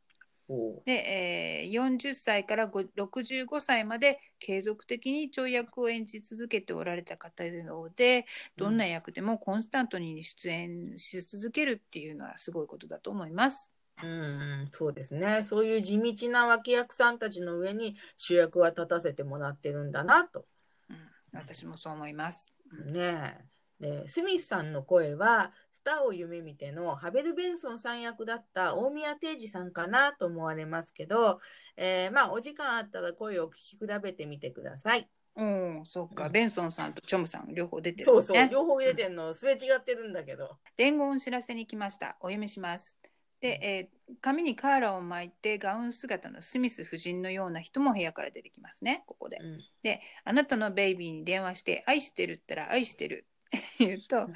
[0.84, 8.26] で、えー40歳から5 65歳まで継続的に跳躍を演じ続けておられた方なので
[8.56, 13.70] どんな役でもコンスタントに出演し続けるっていうのはすごいことだと思います。
[14.02, 15.42] うん、そうですね。
[15.42, 20.46] そういう地道な脇役さんたちの上に主役は立たせてもらってるんだなと。
[20.90, 20.96] うん、
[21.32, 22.52] 私もそう思います。
[22.86, 23.54] ねえ。
[23.80, 31.40] で、スミスさんの声は、スターを夢見てのハベル・ベンソンさん役だった大宮定治さんかなと思われますけど、
[31.76, 35.08] えーまあ、お時間あったら声を聞き比べてみてください。
[35.36, 40.58] うん、そっか、うんベンソンさんとチョムさん両方出てるそうそう、両方入れてんの、すれ違ってるんだけど。
[40.76, 42.16] 伝言知らせに来ました。
[42.20, 42.98] お読みします。
[43.40, 49.38] で、えー髪にカーラを巻いてガウン姿のスミス夫人のような人も部屋から出てきますね、ここで。
[49.38, 53.26] うんであなたのベイビーに電話して、愛してるったら愛してる。
[53.78, 54.28] 言うと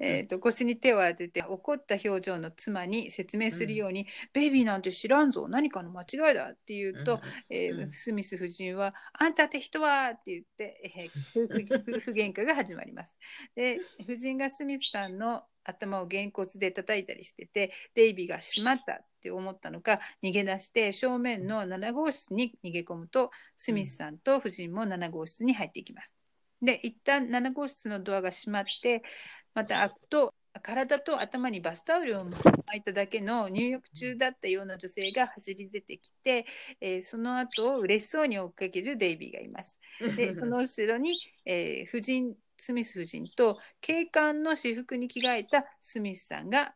[0.00, 11.10] えーと腰に手を当てて怒った表情の妻に説明するように「ベイビーなんて知らんぞ何かの間違いだ」って言うと、えーうんスミス夫人は「あんたって人は!」って言って、えー
[11.44, 13.16] 夫婦夫婦喧嘩が始まります。
[13.54, 26.16] で夫人がスミスさんの頭をげんこつで叩いたりしててデイビーが「しまった!」って思ったのか逃げ出して正面の7号室に逃げ込むとスミスさんと夫人も7号室に入っていきます。
[26.62, 29.02] で一旦7号室のドアが閉まって
[29.54, 36.46] また開くと体と頭にバスタオルを巻いただけの入浴中だったような女性が走り出てきて、
[36.80, 39.78] えーその後を嬉しそうに追っかけるデイビーがいます。
[40.16, 46.74] で その後ろに、えー夫人スミス夫人と警官の私服に着替えたスミスさんが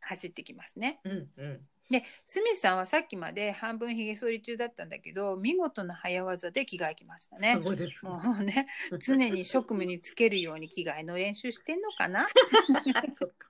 [0.00, 1.00] 走ってきますね。
[1.04, 7.60] うんうんでスミスさんはさっきまで半分ひげ剃り中だったんだけど見事な早技で着替えきましたねす。
[7.60, 8.12] ごいですね。
[8.12, 8.66] もうね
[8.98, 12.28] 常に職務につけるように着替えの練習してんのかな、
[13.18, 13.48] そっか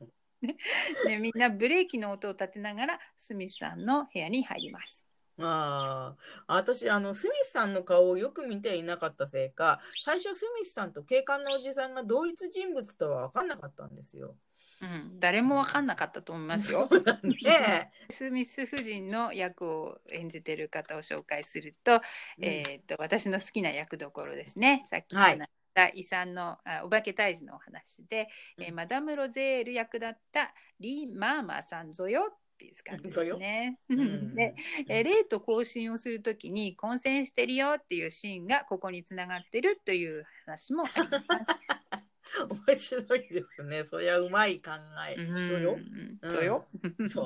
[1.07, 5.07] ね、みんなブレーキの音を立てながらスミスさんの部屋に入ります。
[5.41, 6.16] あ
[6.47, 14.36] あ、私、あの、スミスさんの顔をよく見ていなかったせいか、最初スミスさんと警官のおじさんが同一人物とは分かんなかったんですよ。
[14.80, 16.88] うん、誰も分かんなかったと思いますよ。
[16.90, 17.90] そうだね。
[18.10, 22.00] スミス夫人の役を演じてる方を紹介すると,、
[22.40, 33.78] えー、と私の好きな役どころですねさっきはい話した遺産のあお化け退治のお話で、えーうんマダム・ロゼール役だったリー・マーマーさんぞよっていう感じですね。
[33.88, 34.54] うんで、
[34.88, 41.24] えー、霊と交信をするときに混戦してるよっていうシーンがここにつながってるという話もあります。
[42.68, 43.84] 面白いですね。
[43.84, 44.72] そりゃうまい考
[45.08, 45.14] え。
[45.14, 45.78] うんそうよ。
[46.28, 46.68] ぞよ。
[47.10, 47.22] そ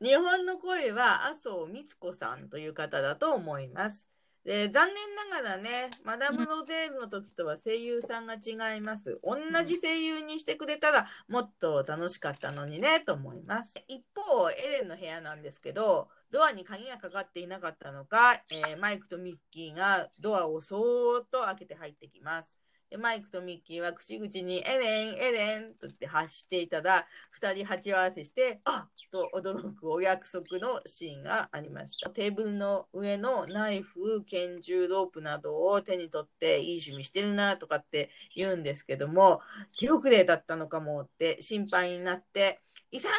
[0.00, 0.04] う。
[0.04, 4.08] 日本の声は麻生光子さんという方だと思います。
[4.44, 9.18] で残念ながらね、マダム・ロゼールの時とは声優さんが違います。
[9.22, 13.74] 同じ声優にしてくれたらもっと楽しかったのにね、と思います。
[13.88, 22.58] 一方、エレンの部屋なんですけど、ドアに鍵がかかっていなかったのか、えーマイクとミッキーがドアをそーっと開けて入ってきます。
[22.94, 32.10] でマイクとミッキーは口々にエレン、エレンとって発していたら、二人鉢合わせして、あっと驚くお約束のシーンがありました。
[32.10, 39.40] テーブルの上のナイフ、拳銃、ロープなどを手に取っていい趣味してるなとかって言うんですけども、
[39.76, 42.60] 手遅れだったのかもって心配になって、
[42.92, 43.10] 遺産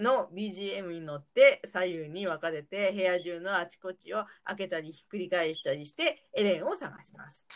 [0.00, 7.46] の BGM に乗って左右に分かれて部屋中のあちこちを開けたりひっくり返したりしてエレンを探します。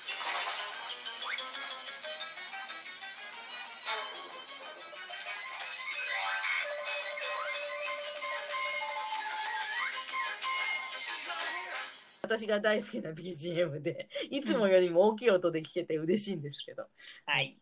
[12.39, 16.87] 私が大好きな BGM でいつもよりも大きい音で聞けて嬉しいんですけど。
[17.27, 17.59] はい。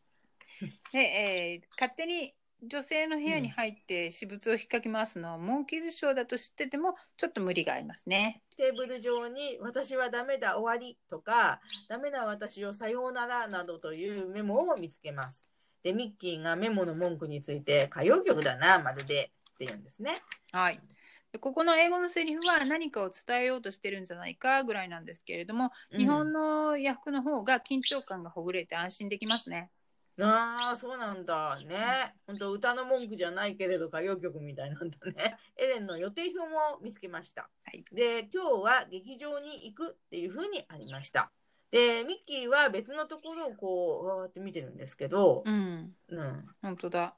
[0.92, 8.42] で、えー勝手に女性の部屋に入って私物を引っかき回すのは、モンキーズショーだと知っててもちょっと無理がありますね。
[8.54, 15.48] テーブル上に「私はダメだ終わり」とか「ダメな私をさようなら」などというメモを見つけます。
[15.82, 20.16] でミッキーがメモの文句について「歌謡曲だなまるで」って言うんですね。
[20.52, 20.80] はい。
[21.32, 29.70] でここの英語のセリフは何かを伝えようとしてるんじゃないかぐらいなんですけれども、日本の訳の方が緊張感がほぐれて安心できますね。
[30.20, 32.14] ああ、そうなんだね。
[32.26, 35.36] 本当歌の文句じゃないけれど歌謡曲みたいなんだね。
[35.56, 37.48] エレンの予定表も見つけました。
[37.64, 41.32] はいで、今日は劇場に行くっていう風にありました。
[41.70, 46.48] で、ミッキーは別のところをこう、わーって見てるんですけどう、ん、うん。
[46.60, 47.16] 本当だ。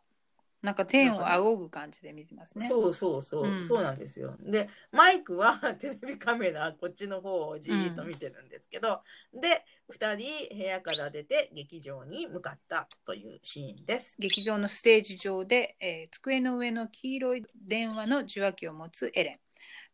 [0.62, 2.68] なんか天を仰ぐ感じで見てますね。
[2.68, 4.36] そうそうそう、うんそうなんですよ。
[4.40, 9.02] で、マイクは テレビカメラこっちの方をじーっと見てるんですけど、
[9.34, 14.14] で、二人部屋から出て劇場に向かったというシーンです。
[14.20, 19.40] 劇場のステージ上で、えー机の上の黄色い電話の受話器を持つエレン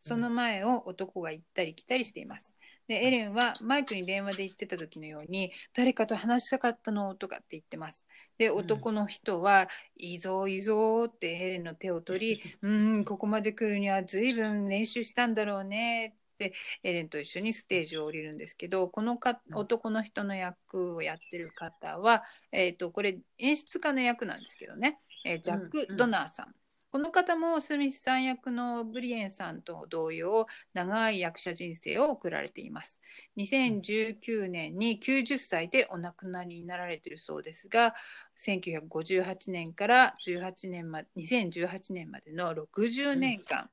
[0.01, 2.55] その前を男が行ったり来たりしています
[2.89, 8.07] でエレンはマイクに電話で言ってた時のように誰かと話したかったのとかって言ってます
[8.39, 26.58] で男の人は、いいぞいいぞってエレンの手を取り うんここまで来るには随分練習したんだろうねってエレンと一緒にステージを降りるんですけどこのかうん男の人の役をやってる方は、えー、とこれ演出家の役なんですけどね、えージャックドナーさん。
[26.91, 33.01] この方もスミスさん役のブリエンさんと同様長い役者人生を送られています。
[33.37, 37.95] 2019年に90歳でお亡くなりになられているそうですが
[38.39, 43.69] 1958年から18年ま2018年までの60年間、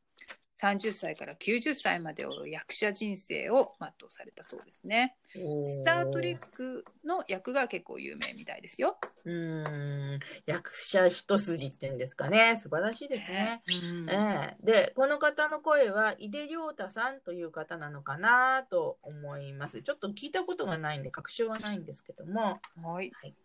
[0.61, 5.15] 30歳から90歳までを役者人生を全うされたそうですね。
[5.33, 8.97] スター・トレックの役が結構有名みたいですよ。
[9.25, 13.61] うーん役者一筋っていうんですかね素晴らしいですね。
[13.67, 19.81] うんええでこの方の声は井出亮太さんという方なのかなと思います。
[19.81, 22.59] ちょっと聞いたことがないんで確証はないんですけども。
[22.81, 23.35] はいはい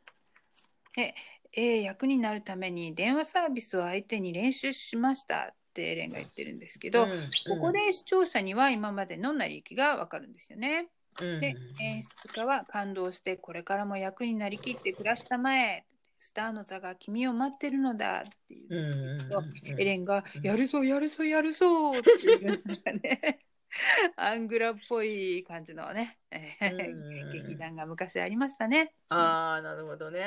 [0.97, 1.15] え
[1.53, 7.09] えー役になるために電話サービスを相手に練習しましたってエレンが言ってるんですけど、うん
[7.49, 10.89] ここで視聴者には今までの成り行きがわかるんですよね。
[11.21, 11.41] うん。
[11.41, 15.85] で演出家は感動してこれからも役になりきって暮らしたまえ。
[16.23, 18.19] スターの座が君を待ってるのだ。
[18.21, 18.67] っていう。
[18.69, 19.81] うんうんうんうん。
[19.81, 21.93] エレンがうんやるぞやるぞやるぞ。
[21.93, 23.41] っていうなんかね
[24.17, 26.19] アングラっぽい感じのね、
[27.33, 28.95] 劇団が昔ありましたね。
[29.09, 30.25] ああ、なるほどね。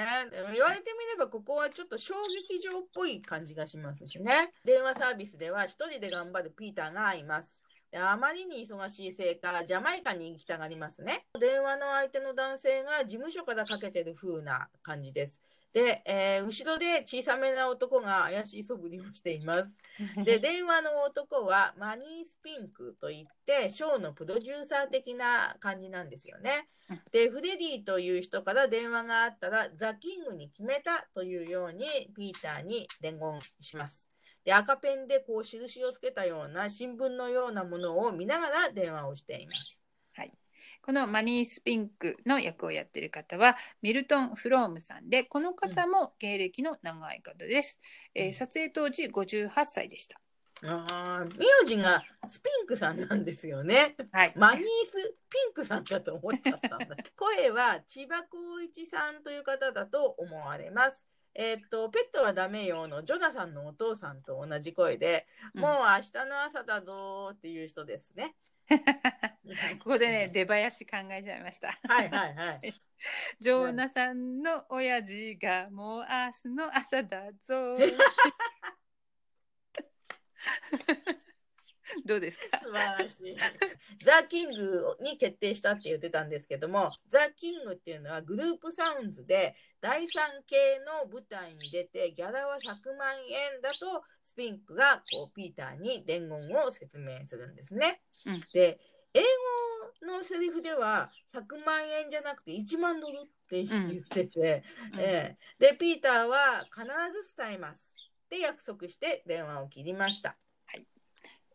[0.52, 2.14] 言われてみれば、ここはちょっと小
[2.50, 4.52] 劇場っぽい感じがしますしね。
[4.64, 7.60] 電話サービスでは一人で頑張るピーターがいます。
[7.92, 11.28] であまりに忙しいせいか、ジャマイカに行きたがりますね。
[11.40, 15.42] 電話の相手の男性が事務所からかけてる風な感じです。
[15.74, 19.76] で、えー後ろで小さめな男が怪しい素振りをしています。
[20.24, 26.70] で、電話の男はマニースピンクといって、ショーのプロデューサー的な感じなんですよね。
[27.12, 34.12] で、フレディという人から電話があったら、ザ・キングに決めたというように、ピーターに伝言します。
[34.44, 39.83] で、赤ペンでこう印をつけたような新聞のようなものを見ながら電話をしています。
[40.86, 47.80] このマニー・スピンクの役をやってる方はミルトン・フロームさんでこの方も芸歴の長い方です、
[48.14, 50.20] えー撮影当時58歳でした
[50.66, 50.86] あ
[51.22, 53.96] あ、名字がスピンクさんなんですよね。
[54.12, 56.96] はいマニースピンクさんかと思っちゃったんだ。
[57.18, 61.08] 声は千葉光一さんという方だと思われます。
[61.36, 68.36] えーっと、ペットはダメよのジョナサンのお父さんと同じ声で、うんもう明日の朝だぞーっていう人ですね。
[68.70, 68.78] こ
[69.86, 71.78] こでね出囃子考えちゃいました。
[71.84, 72.74] はいはいはい。
[73.40, 76.06] ジョーナさんの親父がもう明
[76.52, 77.78] 日の朝だぞ
[82.06, 82.60] どうですか？
[82.64, 83.38] 素晴らしい。
[84.04, 98.02] ザ・キングに決定したって言ってたんですけども、ザ・キングっていうのはグループサウンズで第三系の舞台に出てギャラは100万円だとスピンクがこうピーターに伝言を説明するんですね。
[98.26, 98.80] うんで、
[99.16, 99.22] 英
[100.02, 104.64] 語のセリフでは100万円じゃなくて1万ドルって言ってて、
[104.98, 106.84] ええで、ピーターは必
[107.22, 107.92] ず伝えます。
[108.26, 110.36] って約束して電話を切りました。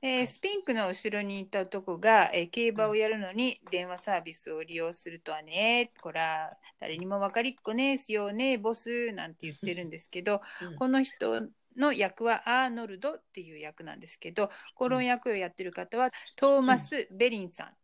[0.00, 10.76] えースピンクの後ろにいた男が、えー競馬をやるのに電話サービスを利用するとはね、こら、誰にも分かりっこねえすよね、ボス、なんて言ってるんですけど、 うん。
[10.76, 17.68] この人の役はアーノルドっていう役なんですけど、この役をやってる方はトーマス・ベリンさん。
[17.68, 17.78] で、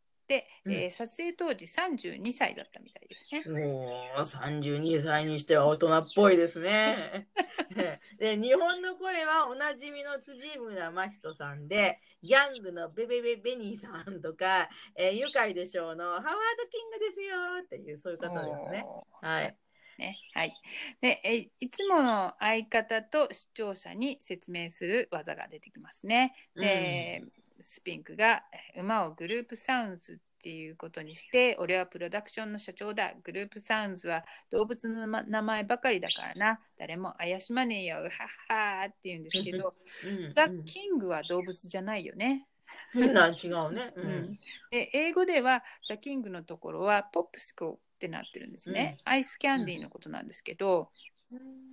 [0.65, 3.45] うんえー撮影当時32歳だったみたいですね。
[3.47, 7.29] もう32歳にしては大人っぽいですね。
[8.19, 16.33] で日本の声はおなじみの辻村真人さんでギャングのベベベベニーさんとか、えー、愉快でしょうのハワード
[16.69, 18.85] キングですよっていうそういう方ですね。
[19.21, 19.57] はい。
[19.99, 20.55] ね、はい。
[21.01, 26.35] で、えいつもの相方と視聴者に説明する技が出てきますね。
[26.57, 27.23] で、
[27.65, 28.45] スピンクが
[28.77, 33.15] え馬をグループサウンズっていうことにして、俺はプロダクションの社長だ。
[33.23, 36.61] グループサウンズは動物のま名前ばかりだからな。
[36.79, 37.97] 誰も怪しまねえよ。
[37.97, 38.09] はっ
[38.49, 39.75] はーって言うんですけど、
[40.07, 42.47] うんザ・キングは動物じゃないよね。
[42.95, 43.93] うん、な違うね。
[43.97, 44.39] ううんん、
[44.71, 50.91] で英語ではザ・キングのところはポップスコってなってるんですね、アイスキャンディーのことなんですけど、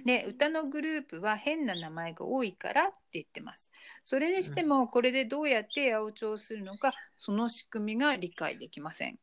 [0.05, 3.71] で歌のグループは変な名前が多いからって言ってます。
[4.03, 9.17] それにしてもこれでどうやって八百長するのかその仕組みが理解できません。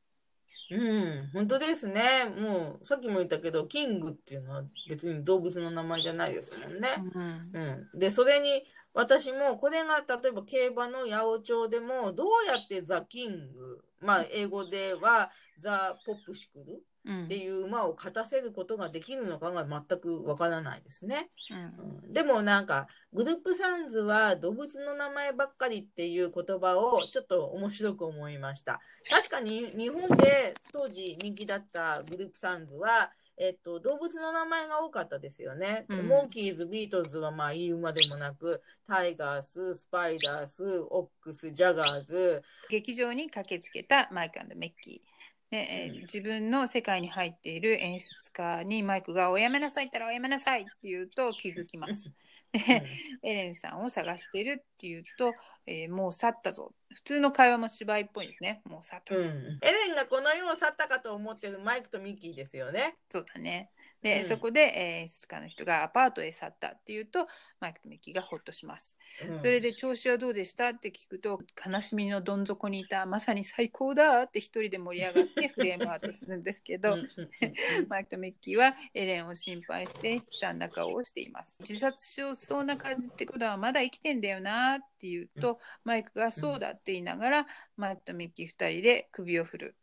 [0.71, 2.27] うん、本当ですね。
[2.41, 6.89] もうさっきも言ったけど、キングっていうのは別に動物の名前じゃないですもんね。
[7.15, 7.51] うん。
[7.55, 22.07] うん、でそれに私もこれが例えば競馬の八百長でもどうやってザ・キングまあ英語ではザ・ポップシクルうんっていう馬を勝たせることができるのかが全くわからないですね、うん。
[22.07, 28.81] うん、でもなんかグループサウンズは動物の名前ばっかりっていう言葉をちょっと面白く思いました。
[29.11, 35.87] 確かに日本で当時人気だったグループサウンズはえっと、動物の名前が多かったですよね。
[35.89, 36.09] うん。
[36.09, 45.18] モンキーズ、ビートルズはまあ言うまでもなく、タイガース、スパイダース、オックス、ジャガーズ、劇場に駆けつけたマイクメッキー
[45.51, 52.13] で、え自分の世界に入っている演出家にマイクが「おやめなさいったらおやめなさい」って言うと気づきます。
[52.53, 52.85] で
[53.23, 55.33] エレンさんを探してるっていうと、
[55.67, 56.73] えーもう去ったぞ。
[56.95, 58.63] 普通の会話も芝居っぽいですね。
[58.65, 62.97] もう去ったぞ、うん、エレンがこの世を去ったかと思ってるマイクとミッキーですよね。
[63.11, 63.71] そうだね
[64.03, 64.29] で、うん。
[64.29, 67.27] そこで、えー演出家の人がアパートへ去ったっていうと
[67.61, 68.99] マイクとミッキーがホッとします。
[69.21, 69.39] うん。
[69.41, 70.71] それで調子はどうでした？
[70.71, 73.07] って聞くと悲しみのどん底にいた。
[73.07, 77.01] まさに最高だって一人で盛り上がって フレームアウトするんですけど、
[77.89, 81.59] マイクとミッキーはエレンを心配して悲惨な顔をしています。
[81.61, 87.47] 自殺しそうな感じってことはまだ生きてんだよなって言うと、マイクがそうだって言いながら、
[87.77, 89.77] マイクとミッキー2人で首を振る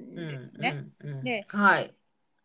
[0.00, 0.76] んですね。
[1.02, 1.24] うんうんうん。
[1.24, 1.94] ではい。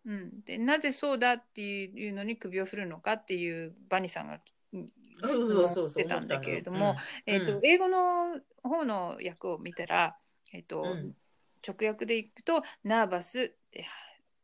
[0.10, 4.42] うん、でなぜそうだっていうのに首を振るのかっていうバニーさんが
[4.74, 4.88] うん
[5.24, 6.96] 質問してたんだけれど思も、
[7.28, 7.66] えーとうん。
[7.66, 10.16] 英語の方の訳を見たら、
[10.52, 11.16] えーとうん。
[11.68, 13.86] 直訳でいくと「ナーバス」で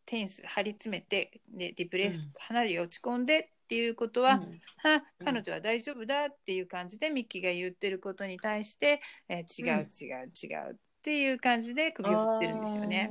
[0.05, 4.41] テンス張り詰めてでディプレス、うんかなり落ち込んでっていうことは、うん。
[4.83, 5.25] はうん。
[5.25, 9.89] 彼女は大丈夫だっていう感じでミッキーが言ってることに対して、えー違ううん。
[9.89, 13.09] 違う違うっていう感じで首を振ってるんですよね。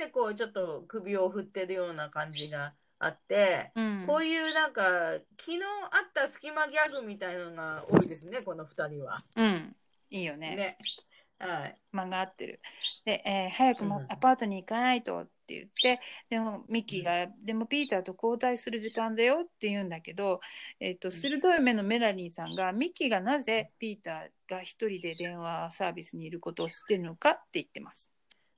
[0.00, 4.82] でこうちょっと首を振ってるような感じがあって、うん、こういうなんか
[5.38, 9.18] 昨日あった隙間ギャグみたいなのが多いですねこの二人は。
[9.36, 9.76] うん、
[10.10, 10.56] いいよね。
[10.56, 10.78] ね。
[11.38, 11.76] はい。
[11.92, 12.60] 間が合ってる。
[13.04, 20.40] で、えー早くもうんアパートに行かないとって言って、でもミッキーが、でもピーターと交代する時間だよって言うんだけど、
[20.80, 28.10] えっと鋭い目のメラニーさんがミッキーがなぜピーターが一人で電話サービスにいることを知ってるのかって言ってます。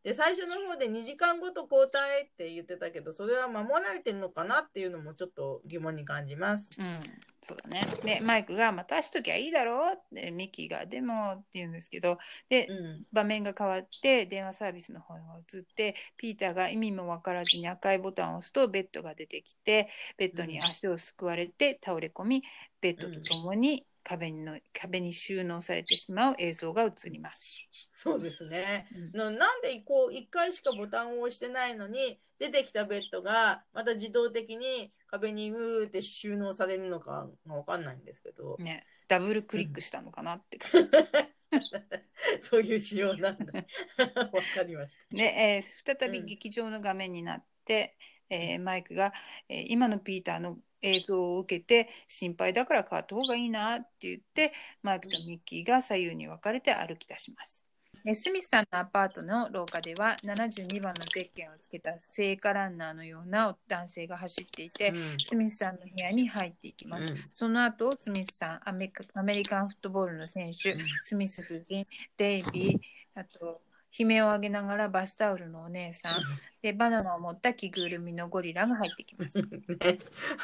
[0.02, 6.68] で最初の方で2時間ごと交代って言ってたけどそれは守られてるのかなっていうのもちょっと疑問に感じます。
[6.78, 6.98] うん、
[7.40, 7.86] そうだね。
[8.04, 15.20] で、マイクが、またしときゃいいだろうって、ミッキーが、でもって言うんですけど、で、うん場面が変わって電話サービスの方が
[15.52, 22.42] 移ってピーターが意味も分からずに赤いボタンを押すとベッドが出てきてベッドに足をすくわれて倒れ込み
[22.80, 27.68] ベッドとともに壁にの壁に収納されてしまう映像が映ります。
[27.94, 28.88] そうですね。
[29.14, 40.58] うんのなんでこう1回しかボタンを押してないのに出てきたベッドがまた自動的に壁にうーって収納されるのかがわかんないんですけど、ね、ダブルクリックしたのかなって。
[42.42, 43.52] そういう仕様なんだ。
[44.32, 45.16] わかりました。
[45.16, 47.96] で、えー再びうん劇場の画面になって、
[48.30, 49.12] えーマイクが、
[49.48, 54.52] えー今のピーターの映像を受けて心配だから変わった方がいいなって言って
[54.82, 57.66] マイクとミッキーが左右に分かれて歩き出します。
[58.04, 67.12] でスミスさんのアパートの廊下では72番のゼッケンをつけた聖火ランナーのような男性が走っていて、うんスミスさんの部屋に入っていきます。
[67.12, 73.62] うんその後、スミスさん、アメリカアメリカンフットボールの選手、スミス夫人、デイビー、あと、
[73.98, 76.22] 悲鳴を上げながらバスタオルのお姉さん、
[76.62, 79.42] で、バナナを持った着ぐるみのゴリラが入ってきます。
[79.44, 79.98] ね、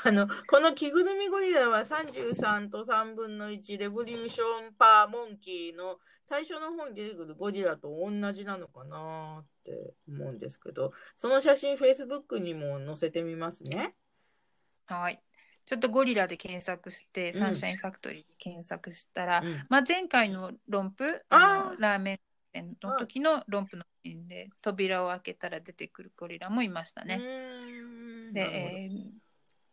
[0.05, 13.94] あのこの着ぐるみゴリラは33と3分の1レボリューションパーモンキーの最初の方に出てくるゴリラと同じなのかなって思うんですけどその写真 Facebook にも載せてみますね。
[14.84, 15.22] はい。
[15.64, 22.20] ちょっとゴリラで検索して、んサンシャインファクトリーで検索したら、うんまあ、前回の論布、あのラーメン
[22.53, 27.18] 店の時の論布のシーンで、扉を開けたら出てくるゴリラもいましたね。
[28.32, 29.28] で、えー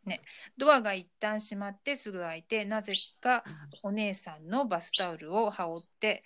[0.06, 0.22] ね、
[0.56, 3.44] ドアが一旦閉まってすぐ開いてなぜか
[3.82, 6.24] お姉さんのバスタオルを羽織って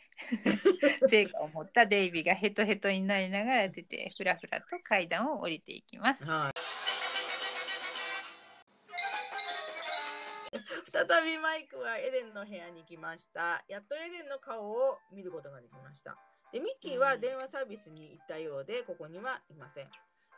[1.08, 6.26] 成果を持ったデイビーがヘトヘトになりながら出てふらふらと階段を降りていきます。
[6.26, 6.60] はい。
[10.92, 13.64] 再びマイクはエレンの部屋に来ました。
[13.68, 16.18] やっとエレンの顔を見ることができました。
[16.52, 19.90] で、ミッキーは電話サービスに行ったようで、ここにはいません。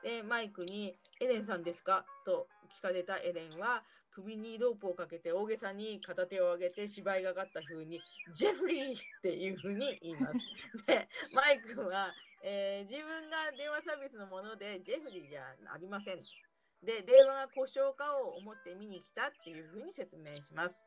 [0.03, 2.05] で、マイクに、エレンさんですか？
[2.25, 2.47] と
[2.79, 8.01] 聞かれたエレンは、首にロープをかけて大げさに片手を上げて芝居がかった風に、
[8.33, 10.37] ジェフリーっていう風に言います。
[10.87, 12.11] で、マイクは、
[12.43, 16.19] えー自分が電話サービスのもので、ジェフリーじゃありません。
[16.83, 20.83] で、電話が故障かを思って見に来たっていうふうに説明します。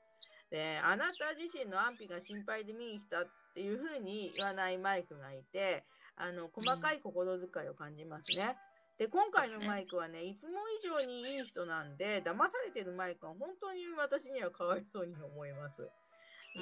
[0.54, 5.82] で、あなた自身の安否が心配で見に来たっていうふうに言わないマイクがいて、
[6.14, 8.54] あの、細かい心遣いを感じますね。
[8.96, 15.90] で、今回のマイクはね、いつも以上にいい人なんで、騙されてるマイクは本当に私にはかわいそうに思います。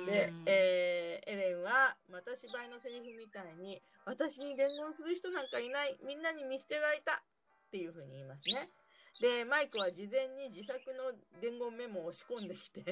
[0.06, 8.72] でうん、えーエレンはまた芝居のセリフみたいに私に伝言する人なんかいないみんなに見捨てられたっていうふうに言いますね。
[9.20, 12.82] でマイクは事前に自作の伝言メモを仕込んできて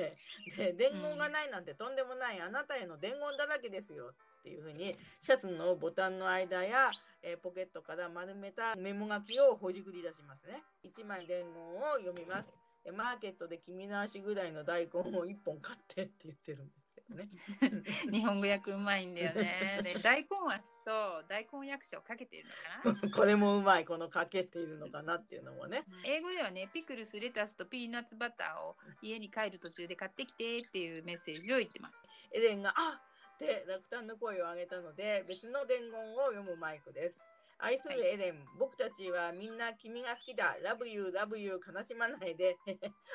[0.56, 6.90] で伝言がないなんてとんでもないあなたへの伝言だらけですよっていうふうにシャツのボタンの間や、
[7.22, 10.62] えーポケットから丸めたメモ書きをほじくり出しますね。
[10.84, 12.54] 1枚伝言を読みます。
[12.96, 17.28] マーケットで君の足ぐらいの大根を1本買ってって言ってるんですね。
[18.11, 19.80] 日本語訳うまいんだよね。
[19.84, 22.48] で大根足と大根役所をかけている
[22.84, 23.11] のかな？
[23.14, 25.84] これもうまいこのかけているのかなっていうのもね。
[26.04, 32.06] 英語ではね、ピクルス、レタスとピーナッツバターを家に帰る途中で買ってきてっていうメッセージを言ってます。
[32.32, 33.00] エレンが「あ
[33.34, 37.20] って落胆の声を上げたので別の伝言を読むマイクです。
[37.62, 40.56] 愛するエレン、僕たちはみんな君が好きだ。
[40.64, 42.56] Love you, love you, 悲しまないで。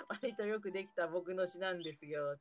[0.08, 2.38] 割とよくできた僕の詩なんですよ。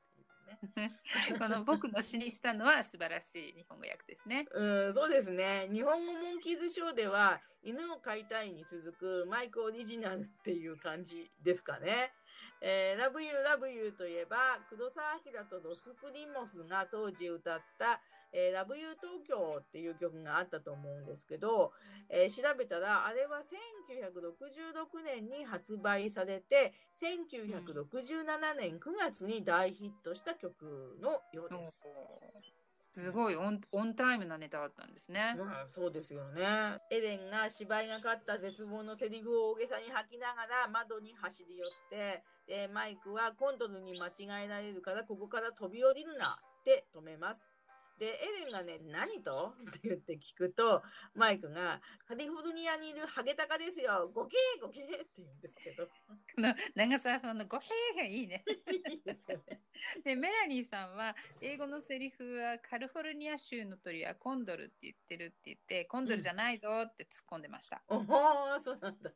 [1.39, 4.47] この僕の詩にしたのは素晴らしい日本語訳ですね。
[4.53, 5.69] うん、そうですね。
[5.73, 12.13] 日本語モンキーズショーでは、犬を飼いたいに続くマイクオリジナルっていう感じですかね。
[12.61, 18.01] えー、Love You Love You といえば、黒澤明とロスプリモスが当時歌った、
[18.33, 21.73] えー、Love You 東京っていう曲があったと思うんですけど、
[22.09, 26.73] えー調べたら、あれは1966年に発売されて、
[27.03, 31.87] 1967年9月に大ヒットした曲のようです。
[32.95, 35.35] すごいオンオンタイムなネタだったんですね。
[35.37, 36.79] まあそうですよね。
[36.93, 47.51] エレンが芝居がかった絶望のセリフを大げさに吐きながら窓に走り寄って、でマイクはコンドルに間違えられるからここから飛び降りるなって止めます。
[47.99, 49.55] で、エレンがね、何と？
[49.71, 50.83] って言って聞くと、
[51.15, 55.87] マイクが、カリフォルニアにいるハゲタカですよ、ゴケーゴケーって言うんですけど。
[55.87, 55.93] こ
[56.39, 58.45] の長澤さんのごへーがいいね。
[60.03, 67.83] でメラニーさんは英語のセリフはカリフォルニア州の鳥はコンドルって言ってるって言ってコンドルじゃないぞって突っ込んでました。
[67.89, 69.13] おお、そうなんだ。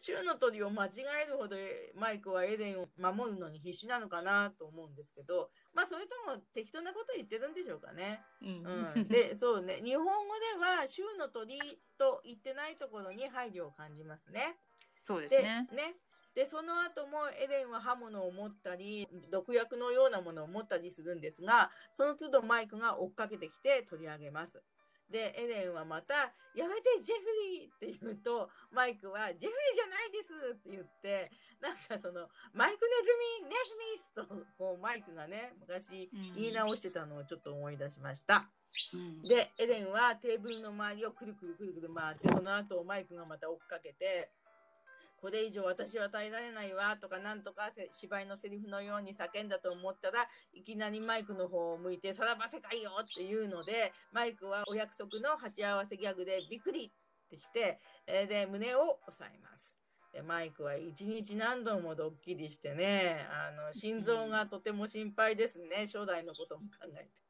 [0.00, 0.90] 州の鳥を間違
[1.24, 1.56] えるほど
[1.94, 8.20] マイクはエレンを守るのに必死なのかなと思うんですけど、まあそれとも適当なこと言ってるんでしょうかね。
[8.42, 11.58] うんうん、で、そうね、日本語では州の鳥
[11.98, 14.56] と言ってないところに配慮を感じますね。
[15.02, 15.66] そうですで、ね。
[16.34, 24.62] で、その後もエレンは刃物を持ったり、毒薬のようなものを持ったりするんですが、その都度マイクが追っかけてきて取り上げます。
[25.10, 31.30] で、エレンはまた、やめて、ジェフリーって言うと、マイクは、ジェフリーじゃないですって言って、
[31.60, 38.48] なんかその、マイクネズミ、ネズミスと、こう、マイクがね、昔うん言い直してたのをちょっと思い出しました。
[38.94, 44.30] うんで、エレンはテーブルの周りをくるくるくるくる回って、その後マイクがまた追っかけて、
[45.20, 56.90] これ以上私は耐えられないわとかなんとか芝居のセリフのように叫んだと思ったらいきなりマイクの方を向いてさらば世界よっていうのでマイクはお約束の鉢合わせギャグでびっくりっ
[57.30, 59.76] てして、えーで胸を押さえます。
[60.12, 67.29] でマイクは一日何度もドッキリしてねあの心臓がとても心配ですね将来のことも考えて。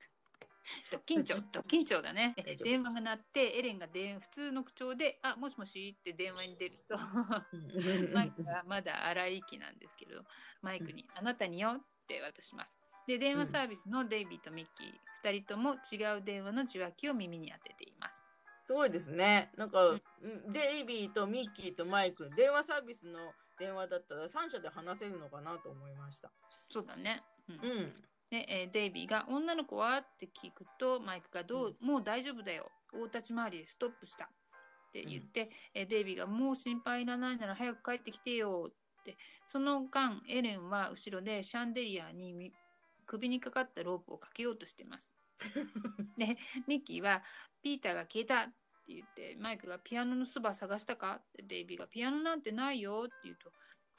[0.91, 6.97] ド緊張、ド緊張だね電話が鳴って、エレンが電普通の口調で、あ、もしもしって電話に出ると、
[8.15, 10.23] マイクはまだ荒い息なんですけれど、
[10.63, 12.79] マイクに、あなたによって渡します。
[13.07, 14.93] で、電話サービスのデイビーとミッキー、
[15.25, 18.29] 二人とも違う電話の受話器を耳に当てています。
[18.67, 19.51] すごいですね。
[19.57, 19.99] なんか、
[20.49, 26.31] デイビーとミッキーとマイク、電話サービスの電話だったら3社で話せるのかなと思いました。
[26.69, 27.23] そうだね。
[27.49, 27.93] うんうん。
[28.31, 34.27] で、えーデイビーが「女の子は?」って聞くとマイクがどう、もう大丈夫だよ大立ち回りでストップした」
[34.89, 38.71] って言って、えーデイビーが「もう心配いらないなら早く帰ってきてよ」
[39.01, 39.17] って
[39.47, 42.53] その間エレンは後ろでシャンデリアにみ
[43.07, 45.13] 首にかかったロープをかけようとしてます。
[46.19, 47.25] でミッキーは
[47.63, 53.53] 「ピーターが消えた」って言ってマイクが「ピアノのそば探したか?」ってデイビーが「ピアノなんてないよ」って言うと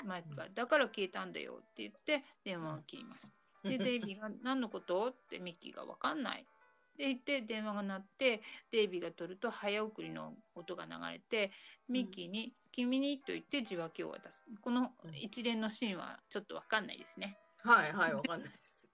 [0.06, 3.41] マイクが「だから消えたんだよ」って言って電話を切ります。
[3.64, 5.10] で、デイビーが何のこと？
[5.10, 6.46] ってミッキーが分かんない。
[6.98, 8.42] で言って電話が鳴って
[8.72, 11.52] デイビーが取ると早送りの音が流れて
[11.88, 17.38] ミッキーに「君に」と言って受話器を渡すこの一連のシーンはちょっと分かんないですね。
[17.64, 18.90] はいはい、わかんないです。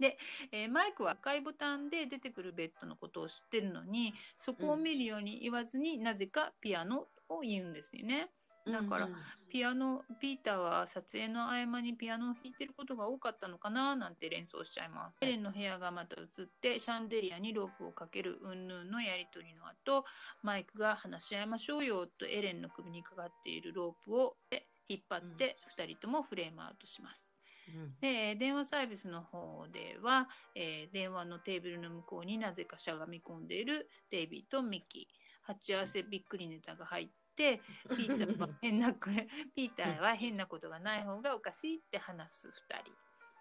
[0.52, 8.30] えーマイクは赤いボタンで出てくるベッドのことを知ってるのにそこを見るように言わずに、なぜかピアノを言うんですよね。
[8.72, 9.14] だからうん
[9.50, 15.24] ピアノピーターは撮影の合間にピアノを弾いてることが多かったのかななんて連想しちゃいます。
[15.24, 20.04] エレンの部屋がまた映ってシャンデリアにロープをかけるうんぬんのやり取りの後
[20.42, 24.36] マイクが話し合いましょうよとエレンの首にかかっているロープを
[24.88, 27.32] 引っ張って2人ともフレームアウトします。
[27.74, 27.94] うん。
[28.00, 35.28] で電話サービスの方では、えー電話のテーブルの向こうになぜかしゃがみ込んでいるデイビーとミッキー。
[35.42, 37.08] 鉢合わせびっくりネタが入っ
[37.38, 37.62] て
[37.96, 38.92] ピーターは変な
[39.54, 42.92] ピーターは変なことがない方がおかしいって話す2人。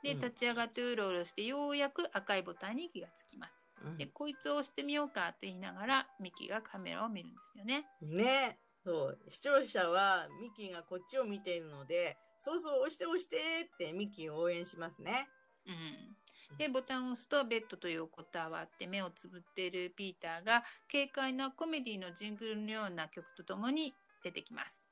[0.04, 0.22] でうん。
[0.22, 3.68] 立ち上がってうろうろしてようやく赤いボタンに気がつきます。
[3.82, 3.98] うん。
[3.98, 7.90] でこいつを押してみようかと言いながらミッキーがカメラを見るんですよね。
[8.02, 8.60] ね。
[8.84, 9.20] そう。
[9.28, 13.38] 視聴者はミキがこっちを見ているのでそうそう、押して押して
[13.74, 15.28] ってミッキーを応援しますね。
[15.66, 16.16] うん、
[16.58, 23.94] でボタンを押すとベッドと横たわって目をつぶっているピーターが軽快なコメディのジングルのような曲とともに
[24.24, 24.90] 出てきます。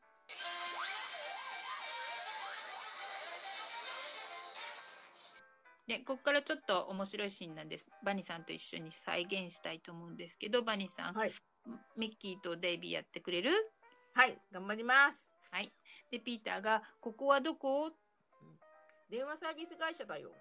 [5.88, 7.88] でここからちょっと面白いシーンなんです。
[8.04, 11.32] バニーさんと一緒に再現したいと思うんですけどバニーさん、はい。
[11.96, 13.52] ミッキーとデイビーやってくれる？
[14.14, 15.28] はい、頑張ります。
[15.52, 15.72] はい。
[16.12, 17.92] でピーターが「ここはどこ?」
[19.10, 20.32] 電話サービス会社だよ。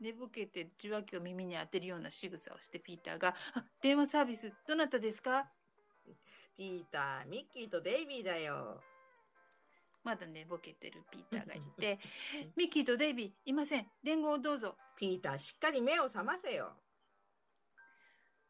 [0.00, 5.50] 寝ぼけて受話器を耳に当てるような仕草をしてピーターが「あ電話サービスどなたですか?
[6.56, 8.82] ピーター、ミッキーとデイビーだよ。」
[10.04, 11.98] まだ寝ぼけてるピーターがいて
[12.56, 13.90] 「ミッキーとデイビーいません。
[14.02, 14.76] 伝言をどうぞ。
[14.96, 16.76] ピーター、しっかり目を覚ませよ。」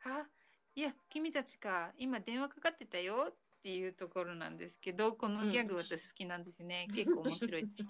[0.01, 0.29] は？
[0.75, 1.93] いや君たちか。
[1.97, 7.83] 今電話かかってたよっていうところなんですけどこのギャグ私好きなんですね、結構面白いです。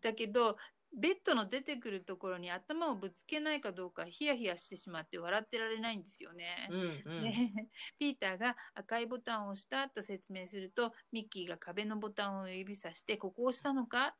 [0.00, 0.56] だけど
[0.96, 6.68] ベッドの出てくるところに頭をぶつけないかどうかヒヤヒヤしてしまって笑ってられないんですよね。
[6.70, 7.22] うんうん。
[7.22, 7.52] ね、
[7.98, 14.16] ピーターが赤いボタンを押したと説明するとミッキーが壁のボタンを指さしてここを押したのか？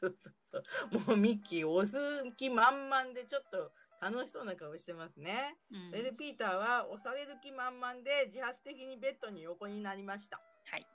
[0.00, 1.00] そうそうそう。
[1.08, 5.56] もうミッキー、押す気満々でちょっと楽しそうな顔してますね。
[5.70, 10.40] うんそれでピーターは押される気満々で自発的にベッドに横になりました。
[10.66, 10.86] はい、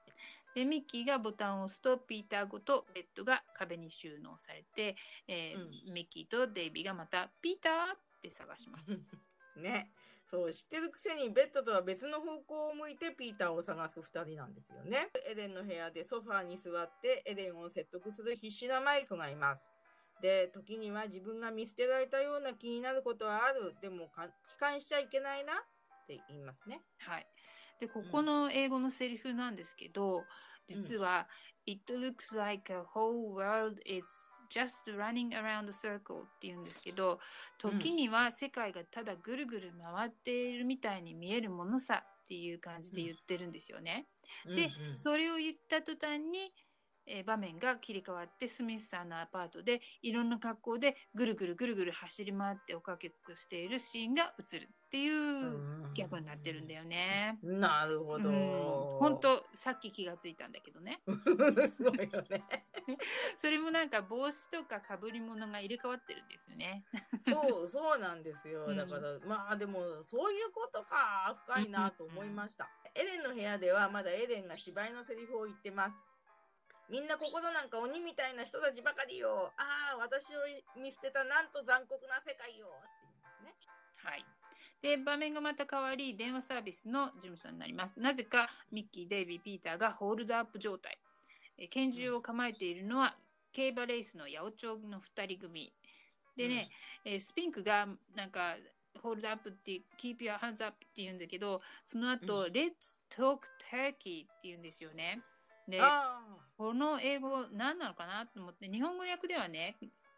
[0.55, 4.95] でミッキーがボタンを押すとピーターごとベッドが壁に収納されて、
[5.27, 9.03] えーミッキーとデイビーがまた「ピーター!」って探します。
[9.55, 9.91] ね。
[10.25, 15.09] そう、知ってるくせにベッドとは別の方向を向いてピーターを探す二人なんですよね。
[15.27, 19.73] エデンの部屋でソファーに座ってエデンを説得する必死なマイクがいます。
[20.21, 23.75] で、時には自分が見捨てられたような気になることはある。
[23.81, 26.81] でもか、悲観しちゃいけないなって言いますね。
[26.99, 27.27] はい、
[27.81, 30.23] でここの英語のセリフなんですけど、
[30.67, 31.27] 実は
[31.65, 34.05] 「It looks like a whole world is
[34.51, 37.19] just running around a circle」って言うんですけど
[37.57, 44.07] 時には世界がただぐるぐる回っているみたいに見えるものさっていう感じで言ってるんですよね。
[44.45, 44.97] で、うんうん。
[44.97, 46.53] それを言った途端に、
[47.07, 57.39] えー場面が切り替わってスミスさんのアパートでいろんな格好でぐるぐるぐるぐる走り回っておかけっこしているシーンが映るっていうギャグになってるんだよね。
[57.41, 58.29] なるほど。
[58.99, 62.43] 本当さっき気がついたんだけどねすごいよね。
[63.37, 66.83] それもなんか帽子とかかぶり物が入れ替わってるんですよね。
[67.23, 68.65] そう、そうなんですよ。
[68.67, 72.69] うんだから、まあでも、そういうことか、深いなと思いました。
[72.93, 75.95] エレンの部屋ではまだエレンが芝居のセリフを言ってます。
[76.89, 79.53] みんな心なんか鬼みたいな人たちばかりよ。
[79.55, 80.39] ああ、私を
[80.75, 82.67] 見捨てたなんと残酷な世界よ。
[82.67, 83.55] って言いますね。
[84.03, 84.40] はい。
[84.81, 87.99] で場面がまた変わり電話サービスの事務所になります。
[87.99, 90.97] なぜかミッキー、デイビー、ピーターがホールドアップ状態。
[91.57, 93.15] え拳銃を構えているのは
[93.53, 95.71] 競馬レースの八百長の2人組。
[96.35, 96.69] でね、
[97.05, 98.55] えースピンクがなんか
[99.01, 103.39] ホールドアップって keep your hands up って言うんだけどその後、Let's talk
[103.71, 105.21] turkey って言うんですよね。
[105.67, 106.19] であ
[106.57, 109.77] この英語何なのかなと思って日本語訳ではね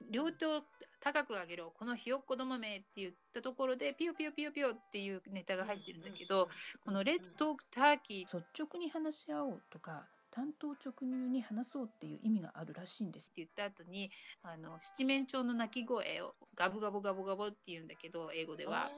[0.09, 0.63] 両手を
[1.03, 1.73] 高く上げろ。
[1.77, 6.47] このひよっこどもめって言ったところでピヨピヨピヨピヨっていうネタが入ってるんだけど、
[6.85, 14.11] この「Let's Talk Turkey」率直に話し合おうとか単刀直入に話そうっていう意味があるらしいんですって言った後に
[14.43, 18.89] あの七面鳥の鳴き声をガブガブガブガブって言うんだけど英語では、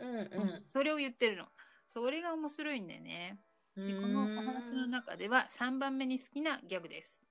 [0.00, 1.46] うんうんそれを言ってるの。
[1.88, 3.40] それが面白いんだよね。
[3.74, 3.86] うん。
[3.88, 7.24] でこのお話の中では3番目に好きなギャグです。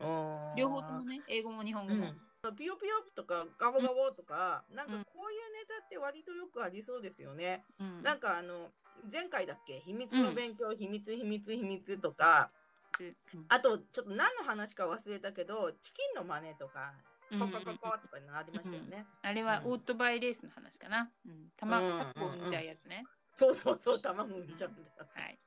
[0.00, 2.20] うん両方ともね英語も日本語も、うん、
[2.56, 7.64] ピヨピヨとかガボガボとか、なんかこういうネタって割とよくありそうですよね。
[7.78, 8.70] うんなんかあの
[9.12, 9.78] 前回だっけ？
[9.80, 12.50] 秘密の勉強、秘密秘密秘密とか
[12.98, 16.94] うんあとちょっと何の話か忘れたけどチキンの真似とか
[17.30, 19.04] うんココココとかありましたよね。
[19.20, 21.10] あれはうんオートバイレースの話かな。
[21.26, 22.04] うん、卵うんを
[22.36, 23.04] 産んじゃうやつね。
[23.34, 24.88] そうそうそう卵産んじゃうんだよ。
[25.14, 25.38] はい。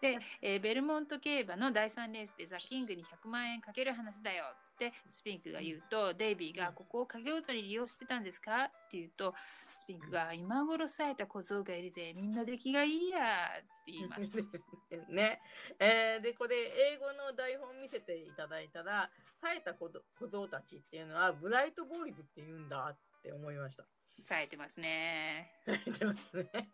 [0.00, 8.64] で、えーベルモント競馬の第3レースでザ・キングに100万円かける話だよってスピンクが言うと、デイビーがここを掛け事に利用してたんですか？
[8.64, 9.34] って言うと、
[9.76, 14.22] スピンクが今頃冴えた小僧がいるぜ、みんな出来がいいやって言います。
[15.10, 15.40] ね、
[15.78, 16.56] えーでこれ
[16.92, 19.90] 英語の台本見せていただいたら冴えた小
[20.30, 23.84] 僧たちっていうのはブライトボーイズって言うんだって思いました。
[24.22, 25.52] 冴えてますね。
[25.66, 26.70] 冴えてますね。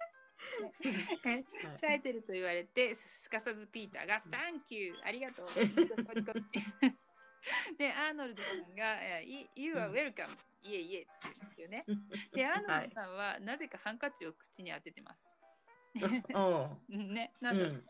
[1.23, 1.45] は い
[1.77, 5.05] 冴えてると言われてすかさずピーターが「サンキュー。
[5.05, 5.47] ありがとう」
[7.79, 11.85] でアーノルドさんが「い You are welcome」いえいえって言うんですよね。
[12.33, 15.37] でアーノルドさんはなぜかハンカチを口に当ててます。
[15.95, 16.25] うん
[16.91, 17.85] うん ね、なうんうん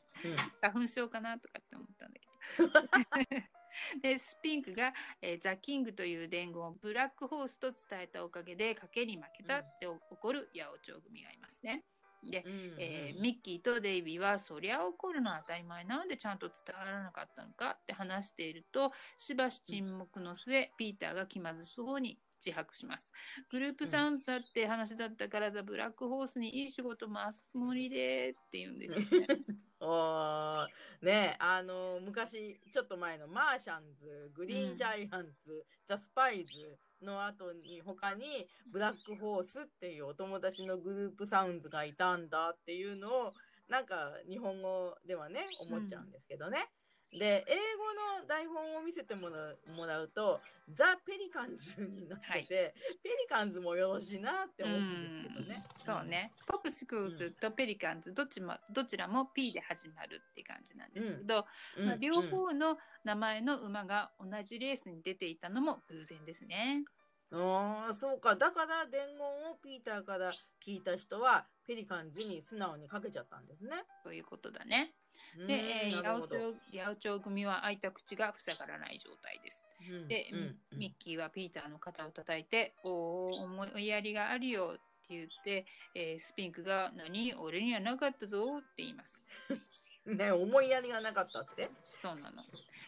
[0.61, 3.51] 花粉症かなとかって思ったんだけど。
[4.03, 4.92] でスピンクが、
[5.22, 11.84] えーザ・キングという伝言をブラックホースと伝えたおかげで賭けに負けたって怒る八百長組がいますね。
[12.25, 23.12] で、うんえーミッキーとデイビーはそりゃ怒るのは当たり前なんでちゃんと伝わらなかったのかって話しているとしばし沈黙の末ピーターが気まずそうに自白します。
[23.51, 29.27] グループサウンドだって話だったからザ・ブラックホースにいい仕事回すつもりでって言うんですよね。
[29.81, 30.66] おー。
[31.03, 43.32] ねあの昔ちょっと前のマーシャンズグリーンジャイアンツ、ザ・スパイズの後に他にブラックホースっていうお友達のグループサウンズがいたんだっていうのを
[43.68, 46.68] なんか日本語ではね思っちゃうんですけどね。
[47.13, 50.41] で英語の台本を見せてもらうもらうと
[50.73, 55.65] ザ・ペリカンズになってて、ペリカンズもよろしいなって思うんですけどね。
[55.85, 56.33] そうね。
[56.47, 61.47] ポップスクーズとペリカンズどっちもどちらも P で始まるって感じなんですけど、
[61.79, 66.85] うん、まあ、両方の名前の馬が同じレースに出ていたのも偶然ですね。
[67.33, 68.35] ああ、そうか。
[68.35, 70.33] だから伝言をピーターから
[70.65, 73.85] 聞いた人は、ペリカンズに素直にかけちゃったんですね。
[74.03, 74.95] そういうことだね。
[75.39, 79.67] うんで、えー、八百長八百長組は開いた口が塞がらない状態です。
[79.89, 80.39] うんで、うん
[80.73, 89.25] うんミッキーはピーターの肩を叩いて「おお思いやりがあるよ」って言って、えースピンクが「何俺にはなかったぞ」って言います。
[90.07, 91.71] ね、思いやりがなかったって？
[91.95, 92.43] そうなの。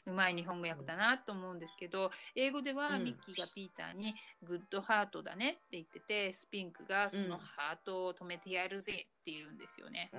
[0.07, 10.11] うまい日本語訳だなと思うんですけど、英語ではうんミッキーがピーターにグッドハートだねって言ってて、スピンクがそのハートを止めてやるぜって言うんですよね。
[10.15, 10.17] あ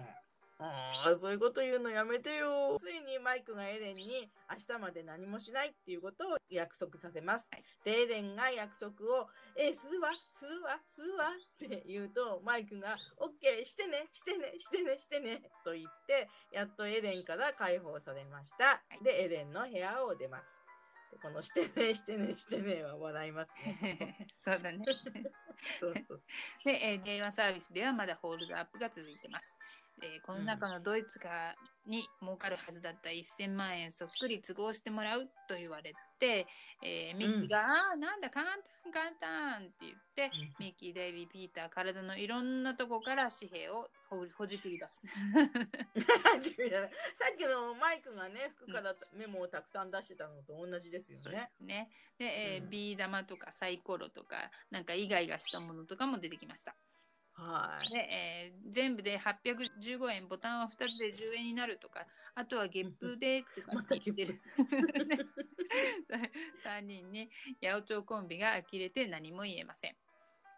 [0.66, 2.78] あ、そういうこと言うのやめてよ。
[2.80, 7.48] ついにマイクがエレンに明日まで何もしないっていうことを約束させます。
[7.52, 10.10] はいで、エレンが約束を、え、吸うわ、
[10.40, 18.82] 吸うわ、吸うわって言うと、マイクが、オッケー、してね、してね、してね、してね、と言って、やっとエレンから解放されました。
[19.02, 20.64] いで、エレンの部屋を出ます。
[21.12, 24.28] でこの、してね、してね、してねは笑いますね。
[24.36, 24.86] そうだね。
[25.80, 26.22] そうそう
[26.66, 29.58] で、えー電話サービスではまだホールドアップが続いてます。
[30.00, 36.48] でこの中のドイツがに儲かるはずだった1000万円そっくり都合してもらうと言われて、
[36.82, 45.06] えーミッキーが「ああーなんだ簡単簡単」って言ってミッキー、デイビー、ピーター、体のいろんなとこから紙幣をほ ほじくり出す。
[47.16, 51.52] さっきのマイクがね、服からメモをたくさん出してたのと同じですよね。
[51.60, 51.90] ね。
[52.18, 56.76] で、えーうんビー玉とかサイコロとか、なんかイガイガしたものとかも出てきました。
[57.34, 57.90] はい。
[57.90, 64.42] で、えー全部で815円、ボタンは2つで10円になるとか、あとはゲップでとかまた言ってる。
[66.66, 67.30] 3人に
[67.62, 69.96] 八百長コンビが呆れて何も言えません。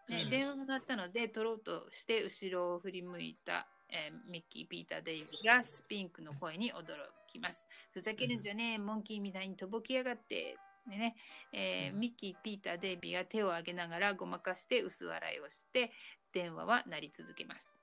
[0.08, 6.86] ねうん電話が鳴ったので取ろうとして後ろを振り向いた、えーミッキー、ピーター、デイビーがスピンクの声に驚
[7.26, 7.66] きます。
[7.92, 10.56] ふざけるんじゃねえ、モンキーみたいにとぼきやがって。
[10.88, 11.16] でね
[11.52, 15.90] えーうんミッキー、ピーター、デイビーが手を挙げながらごまかして薄笑いをして
[16.36, 17.74] 電話は鳴り続けます。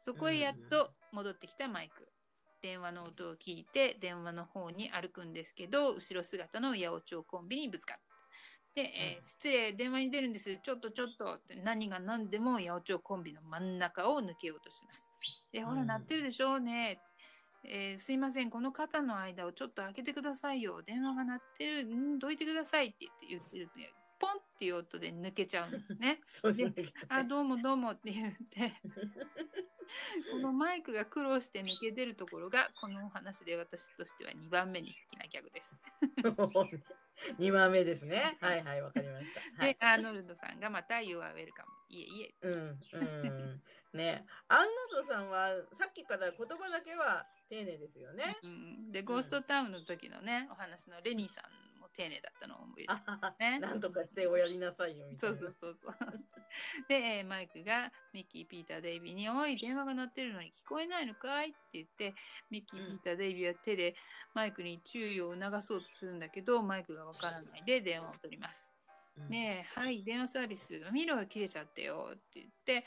[0.00, 2.08] そこへやっと戻ってきたマイク。
[2.60, 8.02] 電話の音を聞いて電話の方に歩くんですけど後ろ姿の八百長コンビにぶつかった。
[8.74, 9.22] で、えーうん。
[9.22, 10.58] 失礼電話に出るんです。
[10.60, 11.34] ちょっとちょっと。
[11.34, 15.12] って何が何でも八百長コンビの真ん中を抜けようとします。
[15.52, 15.86] でほらうん。
[15.86, 16.98] 鳴ってるでしょうね、
[17.62, 18.50] えーすいません。
[18.50, 20.82] この肩の間をちょっと開けてくださいよ。
[20.82, 21.84] 電話が鳴ってる。
[21.84, 23.94] んどいてくださいって言って言ってる
[24.60, 26.20] っていう音で抜けちゃうんですね。
[26.28, 28.74] そういうのがあどうもどうもって言って
[30.30, 35.80] このマイクが苦労して抜け出るところがこのお話で私としては2番目に好きなギャグです。
[37.40, 38.36] 2番目ですね。
[38.42, 39.40] はいはい、わかりました。
[39.40, 43.62] はいで、アーノルドさんがまた You are welcome いえいえうん、うん。
[43.94, 48.36] ね、アーノルドさんはさっきから言葉だけは丁寧ですよね。
[48.42, 51.69] うん、でゴーストタウンの時のねお話のレニーさんも
[52.00, 52.86] 丁寧だったのを覚え
[53.50, 55.38] ね なんとかしておやりなさいよみたそいうな。
[55.40, 55.96] そうそうそう。
[56.88, 62.14] で、えーマイクがミッキー、ピーター、デイビーに「おい電話が鳴ってるのに聞こえないのかい?」って言って
[62.48, 63.94] ミッキー、うんピーター、デイビーは手で
[64.34, 68.72] マイクに注意を促そうとするんだけどマイクがわからないで電話を取ります。
[69.16, 72.86] うんねえ、はい、電話サービス、見ろよ、切れちゃってよって言って、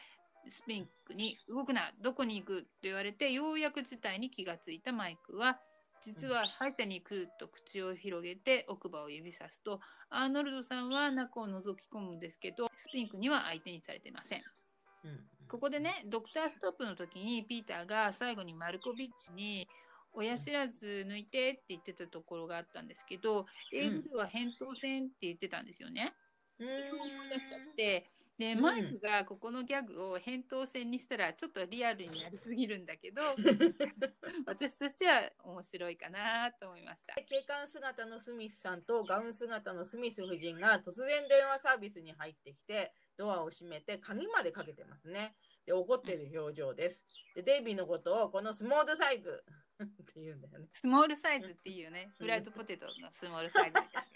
[0.50, 2.60] スピンクに動くな、どこに行く？
[2.62, 5.62] って言われて、ようやく事態に気がついたマイクは、
[6.04, 9.80] 実は歯医者に行くと口を広げて奥歯を指さすと、
[10.10, 14.44] アーノルドさんは中を覗き込むんですけど、スピンクには相手にされてません。
[15.06, 19.68] うんここでね、ドクターストップの時にピーターが最後にマルコビッチに、
[20.14, 26.14] 親知らず抜いてって言ってたところがあったんですけど、英語では扁桃腺って言ってたんですよね。
[26.60, 28.23] うんそれを思い出しちゃってでうん
[28.60, 33.22] マイクがここのギャグを扁桃腺にしたらちょっとリアルになりすぎるんだけど
[34.48, 37.14] 私としては面白いかなと思いました。
[37.16, 45.36] 警官姿のスミスさんとガウン姿のスミス夫人が突然電話サービスに入ってきてドアを閉めて鍵までかけてますね。
[45.66, 47.06] で怒ってる表情です。
[47.36, 49.44] でデイビーのことをこのスモールサイズ
[49.84, 50.68] って言うんだよね。
[50.74, 54.13] スモールサイズっていうね、うんフライドポテトのスモールサイズみたいな。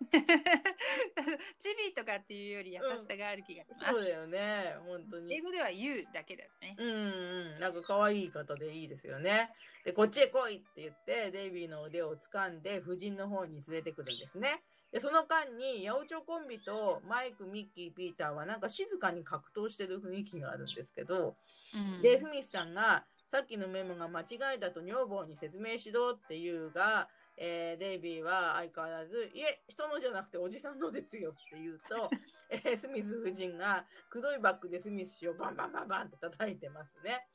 [1.58, 3.92] チビとかっていうより優しさがある気がします。
[3.92, 4.76] そうだよね。
[4.84, 5.40] 本当に英。
[5.40, 6.76] 語では You だけだね。
[6.78, 9.50] うんうん、なんか可愛い方でいいですよね。
[9.84, 14.62] で、こっちへ来いって言って、デイビーの腕を掴んで、夫人の方に連れてくるんですね。
[14.92, 21.36] で、その間に、八百長コンビとマイク、ミッキー、ピーターはなんか静かに格闘してる雰囲気があるんですけど、
[21.74, 32.10] うんで、スミスさんが、さっきのメモが間違いだと女房に説明しろって言うが、えーデイビーは相変わらず、いえ、人のじゃなくておじさんのですよって言うと、
[32.50, 37.28] えースミス夫人が黒いバッグでスミス氏をバンバンバンバンって叩いてますね。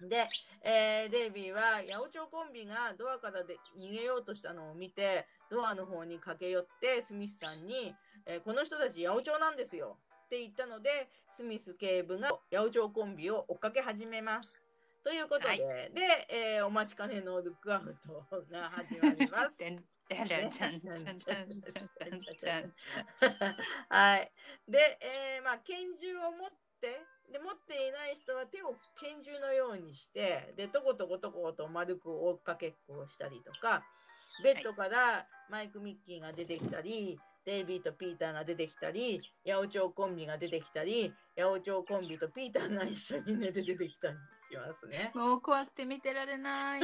[0.00, 0.28] で、
[0.62, 7.94] えーデイビーは八百長コンビがドアからで逃げようとしたのを見て、ドアの方に駆け寄ってスミスさんに、
[8.26, 14.65] えーこの人たち八百長なんですよって言ったので、スミス警部が八百長コンビを追っかけ始めます。
[15.06, 15.62] ということで、はいで、
[16.58, 19.54] えーお待ちかねのルックアウトが始まります。
[23.88, 24.32] はい。
[24.66, 26.50] で、えーまあ、拳銃を持っ
[26.80, 26.98] て、
[27.30, 33.84] で、持っていない人は手を拳銃のようにして、で、とことことこと丸く追っかけっこをしたりとか、
[34.42, 44.14] ベッドからマイク・ミッキーが出てきたり、デイビーとピーターが出てきたり、八百長コンビが出てきたり、八百長コンビとピーターが一緒に寝て出てきたり
[44.50, 45.12] しますね。
[45.14, 46.80] もう怖くて見てられない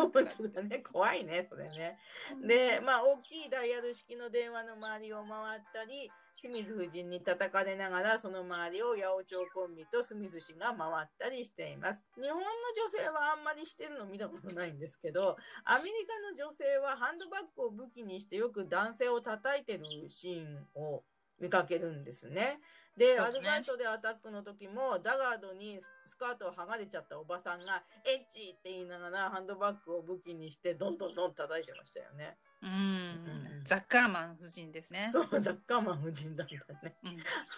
[0.62, 0.82] ね。
[0.92, 1.98] 怖いね、それね。
[2.46, 6.08] で、まあ、大きいダイヤル式の電話の周りを回ったり、
[6.42, 12.02] 清水夫人に叩かれながら、その周りを八百長コンビとスミス氏が回ったりしています。
[12.20, 12.42] 日本の
[12.74, 21.04] 女性はあんまりしてるの見たことないんですけど、アメリカの女性はハンドバッグを武器にしてよく男性を叩いてるシーンを
[21.38, 22.58] 見かけるんですね。
[22.96, 32.36] で、ねアルバイトでアタックの時も、ダガードにスカートを剥がれちゃったおばさんが、エッチって言いながらハンドバッグを武器にして、どんどんどん叩いてましたよね。
[32.62, 33.41] ううんん。
[33.64, 35.08] ザッカーマン夫人ですね。
[35.12, 36.94] そう、ザッカーマン夫人だったね。
[37.04, 37.10] うん。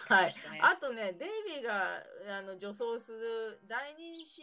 [0.07, 0.27] はい。
[0.27, 2.03] ねあとね、デイビーが
[2.37, 4.41] あの女装する第2シ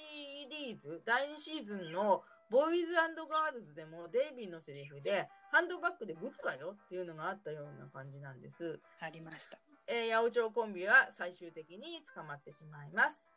[0.50, 8.78] リーズ、第2シーズンのボーイズガールズでもデイビーのセリフで、ハンドバッグでブツだよっていうのがあったような感じなんです。
[9.00, 9.58] ありました。
[9.86, 13.28] えー、八百長コンビは最終的に捕まってしまいます。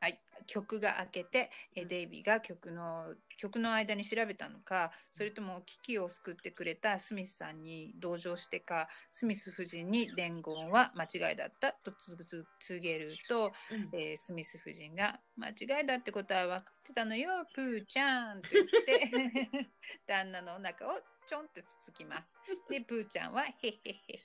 [0.00, 13.52] はい、曲が明けて、えデイビーが曲の曲の間に調べたのかそれとも危機を救ってくれたスミスさんに同情してかスミス夫人に伝言は間違いだったとつつ告げると、
[13.92, 17.46] えースミス夫人が「間違いだってことは分かってたのよ。
[17.54, 19.70] プーちゃん」って言って
[20.06, 22.34] 旦那のお腹をちょんってつつきます。
[22.68, 24.20] でプーちゃんは「へへへへ」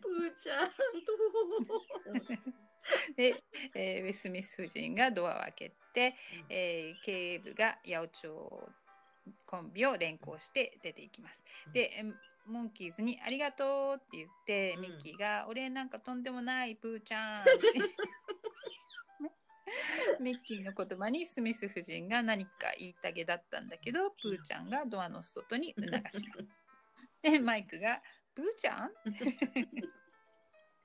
[0.00, 0.74] プーちゃんと。
[3.16, 3.42] で、
[3.74, 6.14] えースミス夫人がドアを開けて、
[6.48, 8.72] えー警部が八百長
[9.46, 11.42] コンビを連行して出ていきます。
[11.72, 12.14] で、えー
[12.46, 17.44] モンキーズに「ありがとう」って言って、うんミッキーが「お礼なんかとんでもないプーちゃん」
[20.20, 26.12] ミッキーの言葉にスミス夫人が何か言いたげだったんだけどプーちゃんがドアの外に促します。
[27.22, 28.02] でマイクが
[28.36, 28.92] 「プーちゃん?」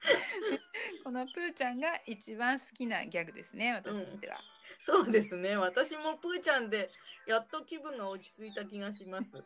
[1.04, 4.40] このプーちゃんが一番好きなギャグですね私としては。
[4.80, 5.58] そうですね。
[5.58, 6.92] 私もプーちゃんで、
[7.28, 9.44] やっと気分が落ち着いた気がします。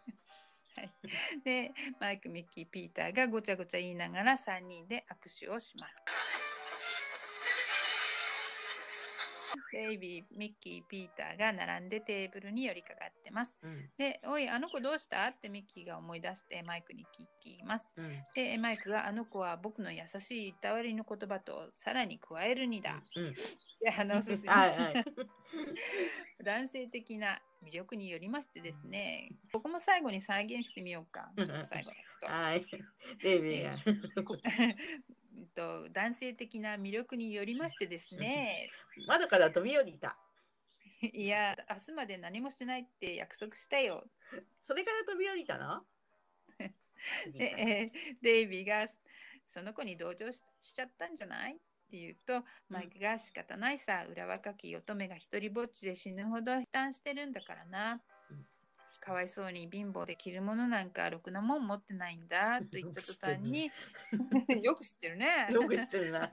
[1.46, 6.02] でマイクミッキーピーターがごちゃごちゃ言いながら3人で握手をします。
[9.74, 13.60] ベイビーミッキーピーターが並んでテーブルに寄りかかってます。
[13.62, 13.90] うん。
[13.98, 17.94] で「おいあの子どうした?」ってミッキーが思い出してマイクに聞きます。
[17.98, 18.24] うん。
[18.36, 23.34] でマイクが「あの子は僕の優しいいたわりの言葉とさらに加えるにだ」うん。
[23.82, 24.94] で話すはいはい。
[26.44, 32.28] 男性的な魅力によりましてですねここも最後に再現してみようかちょっと最後のこと。
[32.28, 32.66] はい。
[33.22, 33.78] デイビーが。
[35.56, 38.70] と男性的な魅力によりましてですね。
[39.08, 40.18] 窓から飛び降りた。
[41.14, 44.06] いや明日まで何もしないって約束したよ。
[44.64, 45.86] それから飛び降りたの
[47.34, 48.88] で、えーデイビーが
[49.50, 51.54] その子に同情ししちゃったんじゃない？
[51.54, 51.56] っ
[51.92, 54.06] て言うとマイクが仕方ないさ。
[54.10, 57.94] 裏若き乙女が一人ぼっちで死ぬほど負担してるんだからな。
[57.94, 58.13] うん
[59.04, 63.70] かわいそうに貧乏で着るものなんかろくなもん持ってないんだと言った途端に
[64.64, 65.48] よく知ってるね。
[65.52, 66.32] よく知ってるな。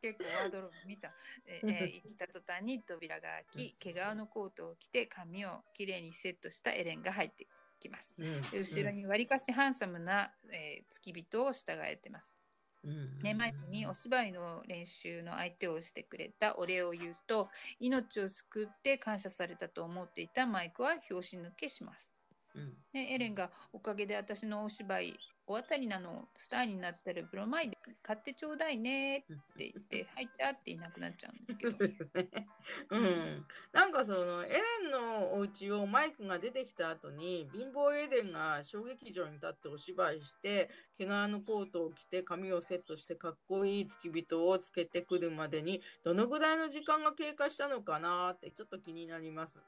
[0.00, 1.14] 結構ワードローブ見た、
[1.46, 7.46] えーえー言った途端に扉が開き毛皮のコートを着て髪をきれいにセットしたエレンが入って
[7.78, 8.16] きます。
[8.18, 12.36] うんで後ろにわりかしハンサムな、えー付き人を従えてます。
[12.84, 17.48] うんね、マイクにお芝居の練習の相手をしてくれたお礼を言うと
[17.78, 22.20] 命を救って感謝されたと思っていたマイクは拍子抜けします。
[22.54, 29.20] うんね、エレンがおかげで私のお芝居お当たりなのスターになったらブロマイド買ってちょうだいねっ
[29.56, 31.76] て言って「はいちゃ」っていなくなっちゃうんですけど。
[32.90, 49.60] うん、なんかそのエレンのお家をマイクが出てきた後に貧乏エレンが小劇場に立ってお芝居して毛皮のコートを着て髪をセットしてかっこいい付き人をつけてくるまでにどのぐらいの時間が経過したのかなってちょっと気になります。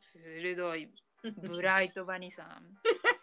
[0.00, 0.88] 鋭い。
[1.42, 2.78] ブライトバニさん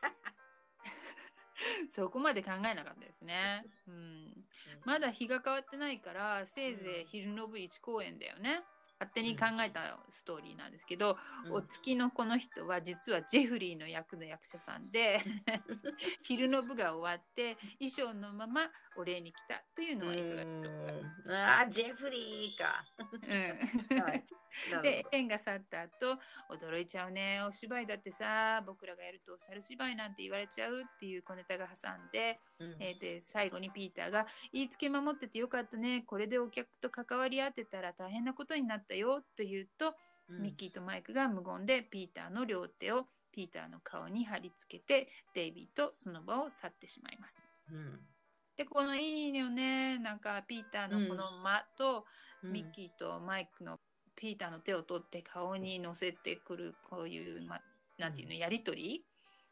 [1.89, 4.45] そこまで考えなかったですね、 うん、
[4.83, 8.63] まだ日が変わってないからせいぜい昼の部1公演だよね。
[8.97, 11.17] 勝手に考えたストーリーなんですけど、
[11.47, 11.53] うん。
[11.53, 15.19] お月のこの人は実はジェフリーの役の役者さんで
[16.23, 21.31] 昼の部が終わって衣装のままお礼に来たというのはいかがでしょううん。
[21.33, 22.65] あージェフリーか。
[22.65, 22.85] か、
[23.91, 23.99] うん。
[24.01, 24.25] はい、
[24.81, 26.17] でほエレンが去った後
[26.49, 32.75] 驚いちゃうねお芝居だってさ僕らがやると猿芝居なんて言われちゃうっていう小ネタが挟んで,、どうん。
[32.79, 39.93] えーで最後にピーターが言いつけ守っててよかったねこれでお客と関わり合ってたら大変なことになったよと言うと、
[40.29, 40.41] うん。
[40.41, 47.43] ミッキーとマイクが無言でピーターの両手をピーターの顔に貼り付けてデイビーとその場を去ってしまいます。
[47.69, 47.99] うん。
[48.55, 52.05] でこのいいよねなんかピーターのこの間と、
[52.43, 52.51] うん。
[52.53, 53.79] ミッキーとマイクの
[54.15, 57.59] ピーターの手を取って顔に乗せてくるこういう、ま、
[57.97, 59.05] なんていうのやり取り、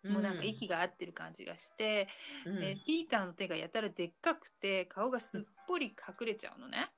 [0.05, 2.07] もうなんか息が合ってる感じがして、
[2.45, 6.89] うんでピーターの手がやたらでっかくて顔がすっぽり隠れちゃうのね。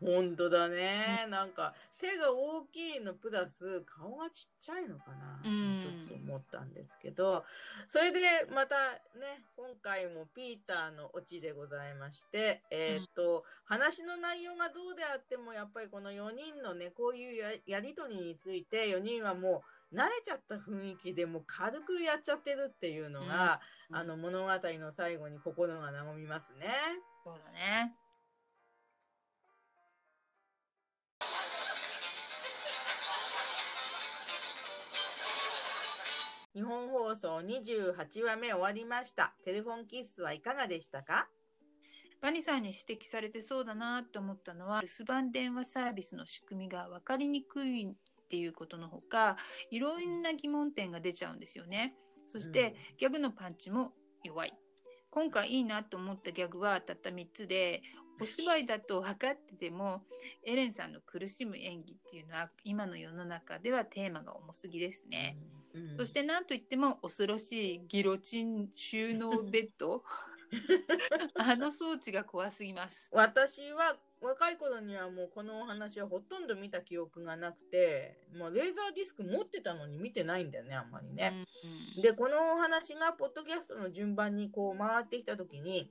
[0.00, 1.26] 本当だね。
[1.30, 5.40] なんか手が大きいのプラス顔がちっちゃいのかな。
[5.44, 7.44] うんちょっと思ったんですけど、
[7.88, 8.20] それで
[8.52, 8.74] また
[9.18, 23.60] ね、今回もピーターのオチでございまして、えーっと、話の内容がどうであってもやっぱりこの4人のね、こういうややりとりについて4人はもう慣れちゃった雰囲気でもう軽くやっちゃってるっていうのが、
[23.90, 26.66] うんあの物語の最後に心が和みますね。
[27.24, 27.94] そうだね。
[36.54, 39.34] 日本放送28話目終わりました。
[39.44, 41.28] テレフォンキッスはいかがでしたか？
[42.20, 47.96] バニさんに指摘されてそうだなと思ったのは留守番電話サービスの仕組みが分かりにくい
[48.32, 49.36] っていうことのほか
[49.70, 51.94] いろんな疑問点が出ちゃうんですよね。
[52.28, 53.92] そして、ギャグのパンチも
[54.24, 54.54] 弱い。
[55.10, 57.82] 今回いいなと思ったギャグはたった3つで
[58.18, 60.04] お芝居だと分かってても
[60.46, 65.36] エレンさんの苦しむ演技っていうのは今の世の中ではテーマが重すぎですね。
[65.74, 70.02] うんそして何といっても恐ろしいギロチン収納ベッド
[71.36, 73.10] あの装置が怖すぎます。
[73.12, 81.44] 私は若い頃にはもうこのお話はほとんど見た記憶がなくて、もうレーザーディスク持ってたのに見てないんだよね、あんまりね。
[81.96, 85.90] うんで、このお話がポッドキャストの順番にこう回ってきた時に、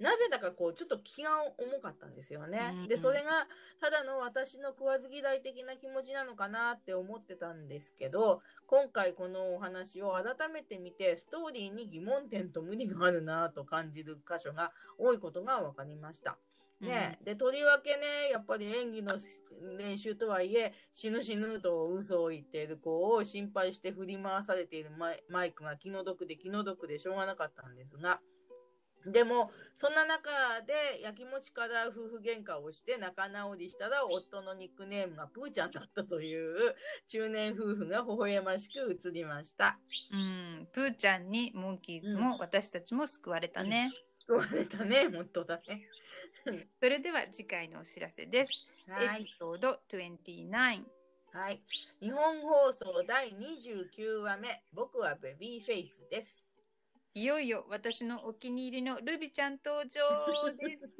[0.00, 2.72] なぜだかこうちょっと気が重かったんですよね。
[2.82, 3.46] うんで、それが
[3.80, 16.38] ただの私の食わず嫌い的な気持ちなのかなって思ってたんですけど、今回このお話を改めて見て、ストーリーに疑問点と無理があるなと感じる箇所が多いことが分かりました。
[16.84, 19.14] ね、でとりわけねやっぱり演技の
[19.78, 28.20] 練習とはいえ死ぬ死ぬと嘘を言っている子を心配して振り回されているマイマイクが気の毒で気の毒でしょうがなかったんですが
[29.06, 30.30] でもそんな中
[30.66, 36.74] でやきもちから夫婦喧嘩をして仲直りしたら夫のニックネームがプーちゃんだったという
[37.08, 39.78] 中年夫婦が微笑ましく映りました。
[40.12, 43.92] うん、プーちゃんにモンキーズも私たちも救われたね。
[44.26, 45.82] 言われたね本当だね。
[46.80, 48.70] それでは次回のお知らせです。
[48.86, 50.84] はいエピソード29。
[51.32, 51.62] はい。
[52.00, 56.44] 日本放送第29話目、僕はベビーフェイスです。
[57.14, 60.92] いよいよ私のお気に入りのルビちゃん登場です。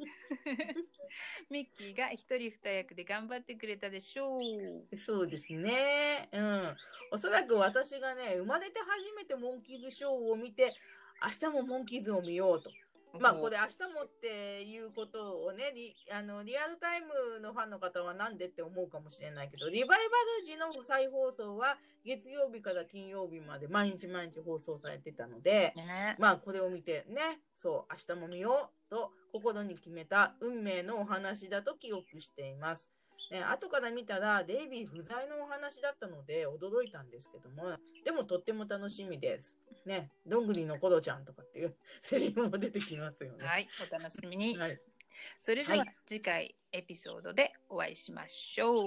[1.51, 4.97] ミッキーが一人二役で頑張ってくれたでしょう。
[4.97, 6.27] そうですね。
[6.31, 6.75] うん。
[7.11, 10.73] おそらく私がね、生まれて初めてモンキーズショーを見て、
[11.21, 12.71] 明日もモンキーズを見ようと
[13.19, 19.95] まあこれ明日もっていうことをねリあのリアルタイムのファンの方はなんでって思うかもしれないけどリバイバ
[20.39, 26.15] ル時の再放送は月曜日から金曜日まで毎日毎日放送されてたので、ね。
[26.19, 32.93] まあこれを見てねそう明日も見ようと心に決めた運命のお話だと記憶しています。
[33.31, 39.59] ね、後から見たらデイビー不在のお話だったので驚いたんですけどもでもとっても楽しみです。
[39.85, 43.45] ね、どんぐりのコロちゃんとかっていうセリフも出てきますよね。
[43.45, 44.57] はい、お楽しみに。
[44.57, 44.79] はい。
[45.39, 48.85] それでははい次回エピソードでお会いしましょう。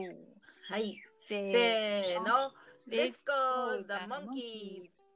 [0.70, 1.00] はい。
[1.28, 2.52] せせーの。
[2.90, 5.12] Let's Let's go go the the monkeys!